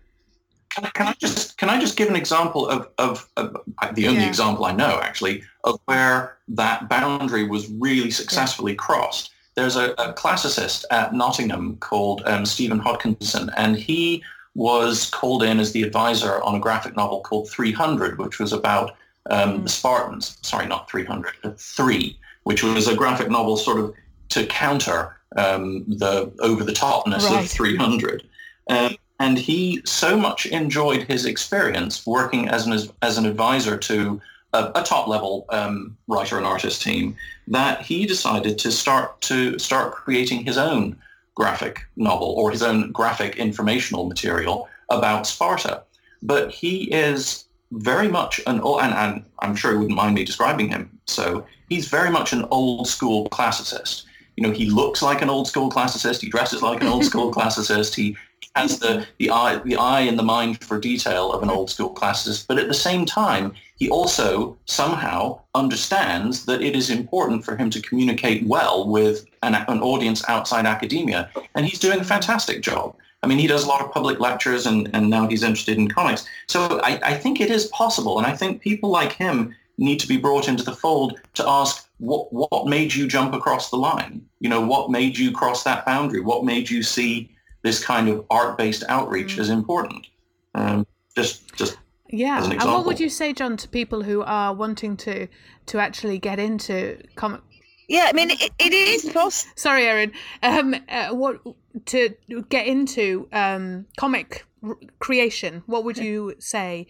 [0.76, 3.56] can, can I just can I just give an example of, of, of
[3.94, 4.28] the only Yeah.
[4.28, 9.30] example I know actually of where that boundary was really successfully crossed.
[9.54, 14.22] There's a, a classicist at Nottingham called um, Stephen Hodkinson, and he
[14.54, 18.96] was called in as the advisor on a graphic novel called 300, which was about
[19.30, 20.38] um, the Spartans.
[20.42, 23.94] Sorry, not 300, but three, which was a graphic novel sort of
[24.30, 27.44] to counter um, the over-the-topness Right.
[27.44, 28.22] of 300.
[28.68, 34.20] Um, and he so much enjoyed his experience working as an as an advisor to
[34.52, 37.16] a, a top level um, writer and artist team
[37.48, 40.96] that he decided to start to start creating his own
[41.34, 45.82] graphic novel or his own graphic informational material about Sparta.
[46.22, 50.24] But he is very much an old, and, and I'm sure he wouldn't mind me
[50.24, 50.98] describing him.
[51.06, 54.04] So he's very much an old school classicist.
[54.36, 56.20] You know, he looks like an old school classicist.
[56.20, 57.94] He dresses like an old school classicist.
[57.94, 58.16] He
[58.56, 61.94] has the, the eye the eye and the mind for detail of an old school
[61.94, 67.56] classicist, but at the same time, he also somehow understands that it is important for
[67.56, 72.62] him to communicate well with an, an audience outside academia, and he's doing a fantastic
[72.62, 72.96] job.
[73.22, 75.88] I mean, he does a lot of public lectures, and, and now he's interested in
[75.88, 76.26] comics.
[76.46, 80.08] So I, I think it is possible, and I think people like him need to
[80.08, 84.24] be brought into the fold to ask what what made you jump across the line?
[84.40, 86.20] You know, what made you cross that boundary?
[86.20, 90.06] What made you see this kind of art-based outreach is important?
[90.54, 91.78] Um, just just
[92.08, 95.28] Yeah, as an and what would you say, John, to people who are wanting to
[95.66, 97.40] to actually get into comic?
[97.88, 99.52] Yeah, I mean, it, it is possible.
[99.54, 100.12] Sorry, Erin.
[100.42, 101.40] Um, uh, what
[101.86, 102.14] to
[102.48, 105.62] get into um, comic r- creation?
[105.66, 106.88] What would you say?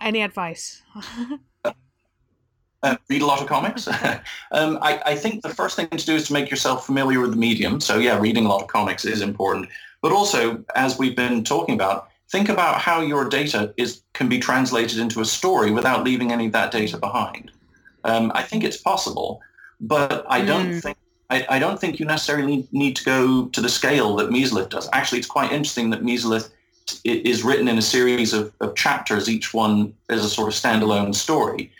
[0.00, 0.82] Any advice?
[2.84, 3.88] uh, read a lot of comics.
[4.52, 7.30] um, I, I think the first thing to do is to make yourself familiar with
[7.32, 7.80] the medium.
[7.80, 9.68] So yeah, reading a lot of comics is important.
[10.02, 14.38] But also, as we've been talking about, think about how your data is can be
[14.38, 17.50] translated into a story without leaving any of that data behind.
[18.04, 19.40] Um, I think it's possible,
[19.80, 20.82] but I don't Mm.
[20.82, 20.96] think
[21.30, 24.90] I, I don't think you necessarily need to go to the scale that Mesolith does.
[24.92, 26.50] Actually, it's quite interesting that Mesolith
[27.02, 31.14] is written in a series of, of chapters, each one is a sort of standalone
[31.14, 31.72] story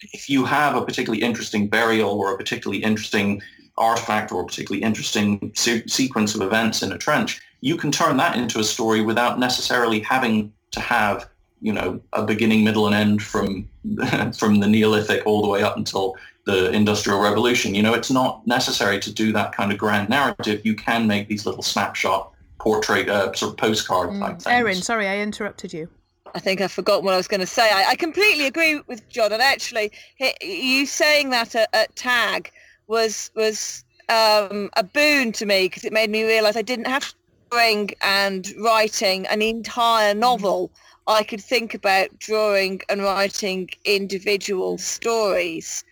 [0.00, 3.42] if you have a particularly interesting burial or a particularly interesting
[3.78, 8.16] artifact or a particularly interesting se- sequence of events in a trench, you can turn
[8.16, 11.28] that into a story without necessarily having to have,
[11.60, 13.68] you know, a beginning, middle, and end from
[14.36, 17.74] from the Neolithic all the way up until the Industrial Revolution.
[17.74, 20.64] You know, it's not necessary to do that kind of grand narrative.
[20.64, 24.46] You can make these little snapshot portrait, uh, sort of postcard type things.
[24.46, 25.88] Erin, sorry, I interrupted you.
[26.34, 27.70] I think I've forgotten what I was going to say.
[27.70, 32.50] I, I completely agree with John, and actually, he, you saying that at, at Tag
[32.86, 37.08] was was um, a boon to me because it made me realise I didn't have
[37.08, 37.14] to
[37.50, 40.70] drawing and writing an entire novel.
[41.06, 45.84] I could think about drawing and writing individual stories,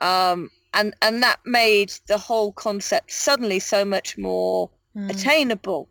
[0.00, 4.70] um, and and that made the whole concept suddenly so much more
[5.08, 5.88] attainable.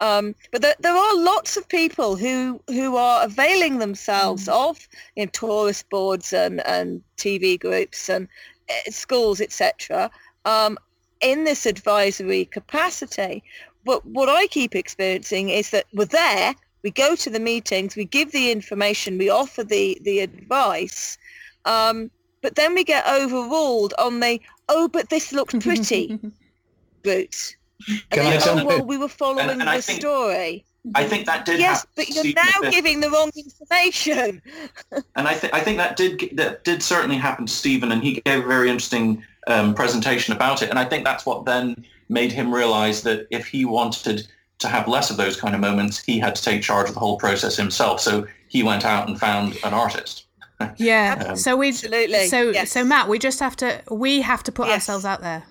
[0.00, 5.24] Um, but there, there are lots of people who who are availing themselves of you
[5.24, 8.26] know, tourist boards and, and TV groups and
[8.70, 10.10] uh, schools, etc.,
[10.46, 10.78] um,
[11.20, 13.42] in this advisory capacity.
[13.84, 18.04] But what I keep experiencing is that we're there, we go to the meetings, we
[18.04, 21.18] give the information, we offer the, the advice,
[21.64, 22.10] um,
[22.42, 26.18] but then we get overruled on the, oh, but this looks pretty
[27.04, 27.56] route.
[27.88, 28.86] And Can I jump well, in?
[28.86, 30.64] we were following And- and I the think- story.
[30.94, 32.72] I think that did Yes, but you're Stephen now Smith.
[32.72, 34.40] giving the wrong information.
[35.14, 38.22] And I, th- I think that did that did certainly happen to Stephen, and he
[38.24, 40.70] gave a very interesting um, presentation about it.
[40.70, 44.26] And I think that's what then made him realise that if he wanted
[44.60, 47.00] to have less of those kind of moments, he had to take charge of the
[47.00, 48.00] whole process himself.
[48.00, 50.24] So he went out and found an artist.
[50.76, 51.24] Yeah.
[51.28, 52.70] Um, so we Absolutely, so yes.
[52.72, 54.74] so Matt, we just have to we have to put Yes.
[54.88, 55.42] ourselves out there.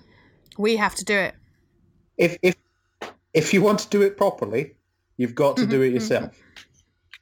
[0.58, 1.34] We have to do it.
[2.20, 2.54] If if
[3.34, 4.74] if you want to do it properly,
[5.16, 6.38] you've got to do it yourself.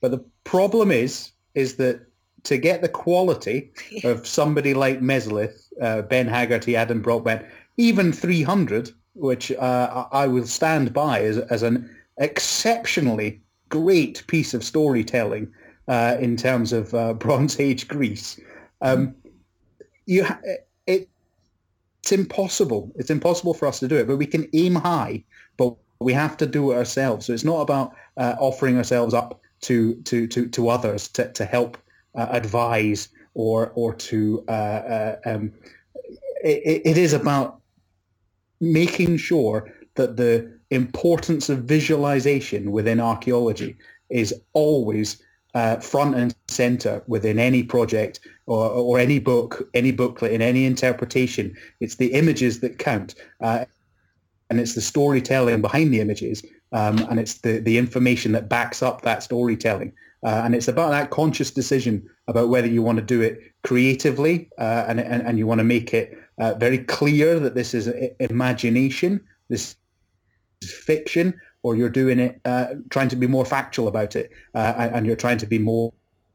[0.00, 2.00] But the problem is is that
[2.44, 3.72] to get the quality
[4.04, 10.46] of somebody like Mesolith, uh, Ben Haggarty, Adam Brockbank, even 300, which uh, I will
[10.46, 11.88] stand by as, as an
[12.18, 15.52] exceptionally great piece of storytelling
[15.88, 18.40] uh, in terms of uh, Bronze Age Greece.
[18.80, 19.14] Um,
[20.06, 20.40] you ha-
[20.86, 21.08] it,
[22.00, 22.92] it's impossible.
[22.96, 25.24] It's impossible for us to do it, but we can aim high,
[25.56, 27.26] but we have to do it ourselves.
[27.26, 31.44] So it's not about uh, offering ourselves up to to to, to others to, to
[31.44, 31.76] help
[32.14, 35.52] uh, advise or or to uh, uh, um,
[36.42, 37.60] it, it is about
[38.60, 43.76] making sure that the importance of visualization within archaeology
[44.10, 45.22] is always
[45.54, 50.64] uh, front and center within any project or, or any book, any booklet, in any
[50.64, 51.56] interpretation.
[51.80, 53.14] It's the images that count.
[53.40, 53.64] Uh,
[54.50, 56.42] and it's the storytelling behind the images
[56.72, 59.92] um, and it's the, the information that backs up that storytelling.
[60.22, 64.48] Uh, and it's about that conscious decision about whether you want to do it creatively
[64.58, 67.88] uh, and, and, and you want to make it uh, very clear that this is
[68.20, 69.76] imagination, this
[70.62, 74.90] is fiction, or you're doing it uh, trying to be more factual about it uh,
[74.92, 75.92] and, you're trying to be more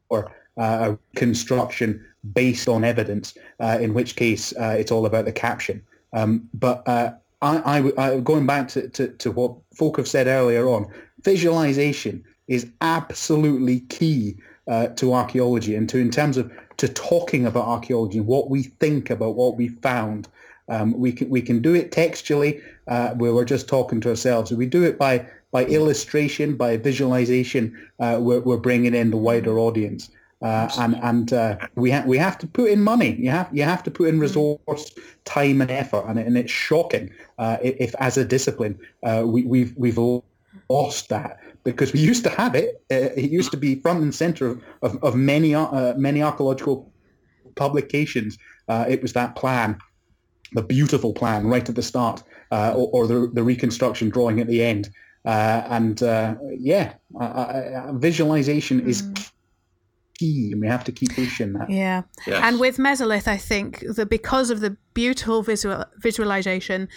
[0.08, 5.24] or uh, a construction based on evidence, uh, in which case uh, it's all about
[5.24, 5.82] the caption.
[6.12, 7.12] Um, but I,
[7.42, 10.86] I, I, going back to, to, to what folk have said earlier on,
[11.22, 14.36] visualization is absolutely key
[14.68, 19.10] uh, to archaeology and to in terms of to talking about archaeology what we think
[19.10, 20.28] about what we found.
[20.68, 24.52] Um, we can we can do it textually uh, where we're just talking to ourselves.
[24.52, 27.88] We do it by by illustration, by visualization.
[28.00, 30.10] Uh, we're, we're bringing in the wider audience.
[30.42, 33.14] Uh, and and uh, we have we have to put in money.
[33.16, 34.90] You have you have to put in resource,
[35.24, 39.72] time, and effort, and, and it's shocking uh, if, as a discipline, uh, we, we've
[39.76, 39.98] we've
[40.68, 42.82] lost that because we used to have it.
[42.90, 46.92] It used to be front and center of of, of many uh, many archaeological
[47.54, 48.36] publications.
[48.68, 49.78] Uh, it was that plan,
[50.52, 54.62] the beautiful plan right at the start, or, or, the the reconstruction drawing at the
[54.62, 54.90] end.
[55.24, 56.00] and
[56.58, 56.94] yeah,
[57.92, 58.88] visualization mm.
[58.88, 59.02] is
[60.18, 62.40] key and we have to keep pushing that yeah yes.
[62.42, 66.88] and with mesolith i think that because of the beautiful visual visualization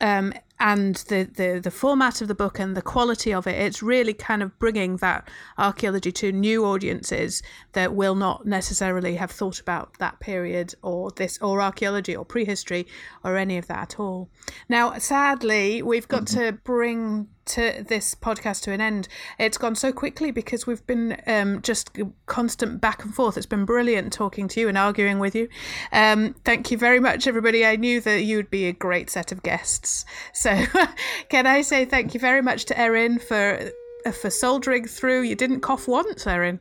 [0.00, 3.82] um, and the, the the format of the book and the quality of it, it's
[3.82, 7.42] really kind of bringing that archaeology to new audiences
[7.72, 12.86] that will not necessarily have thought about that period or this or archaeology or prehistory
[13.24, 14.28] or any of that at all.
[14.68, 16.40] Now, sadly, we've got mm-hmm.
[16.40, 19.08] to bring to this podcast to an end.
[19.38, 23.36] It's gone so quickly because we've been um, just constant back and forth.
[23.36, 25.48] It's been brilliant talking to you and arguing with you.
[25.92, 27.64] Um, thank you very much, everybody.
[27.64, 30.04] I knew that you would be a great set of guests.
[30.32, 30.64] So,
[31.28, 33.70] can I say thank you very much to Erin for
[34.12, 35.22] for soldiering through?
[35.22, 36.60] You didn't cough once, Erin.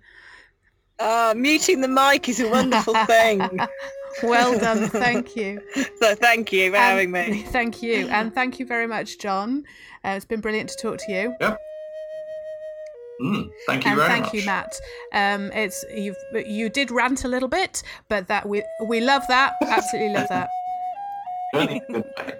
[1.00, 3.40] Uh, muting the mic is a wonderful thing.
[4.24, 5.62] well done, thank you.
[6.02, 7.44] So thank you for and, having me.
[7.44, 9.64] Thank you, and thank you very much, John.
[10.04, 11.36] Uh, it's been brilliant to talk to you.
[11.42, 11.60] Yep.
[13.22, 14.34] Mm, thank you and thank much.
[14.34, 14.74] you, Matt.
[15.12, 16.16] Um, it's you.
[16.34, 19.56] You did rant a little bit, but that we we love that.
[19.62, 20.50] Absolutely love that.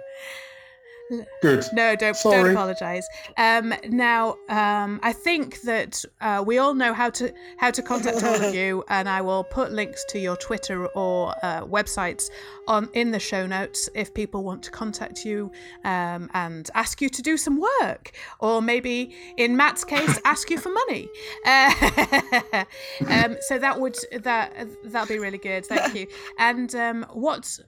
[1.42, 1.64] Good.
[1.72, 2.42] No, don't Sorry.
[2.42, 3.08] don't apologise.
[3.36, 8.22] Um, now, um, I think that uh, we all know how to how to contact
[8.22, 12.30] all of you, and I will put links to your Twitter or uh, websites
[12.68, 15.50] on in the show notes if people want to contact you
[15.84, 20.58] um, and ask you to do some work, or maybe in Matt's case, ask you
[20.58, 21.08] for money.
[21.44, 22.64] Uh,
[23.08, 25.66] um, so that would that that'll be really good.
[25.66, 26.06] Thank you.
[26.38, 27.58] And um, what?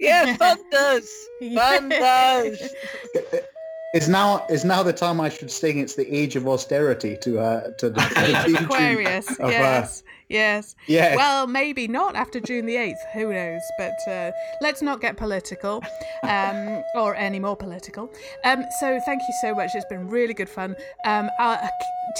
[0.00, 1.08] Yeah, fun does.
[1.54, 2.74] Fun does.
[3.94, 5.78] Is now is now the time I should sing?
[5.78, 9.30] It's the age of austerity to uh to the, to the Aquarius.
[9.38, 10.02] of, yes.
[10.02, 10.74] Uh, Yes.
[10.86, 11.16] Yes.
[11.16, 13.12] Well, maybe not after June the 8th.
[13.12, 13.60] Who knows?
[13.78, 15.82] But uh, let's not get political
[16.22, 18.12] um, or any more political.
[18.44, 19.74] Um, so thank you so much.
[19.74, 20.76] It's been really good fun.
[21.04, 21.68] Um, I'll, uh,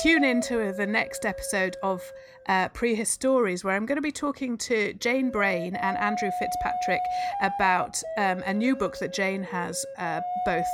[0.03, 2.03] tune in to the next episode of
[2.49, 7.01] uh, Prehistories, where I'm going to be talking to Jane Brayne and Andrew Fitzpatrick
[7.43, 10.67] about um, a new book that Jane has uh, both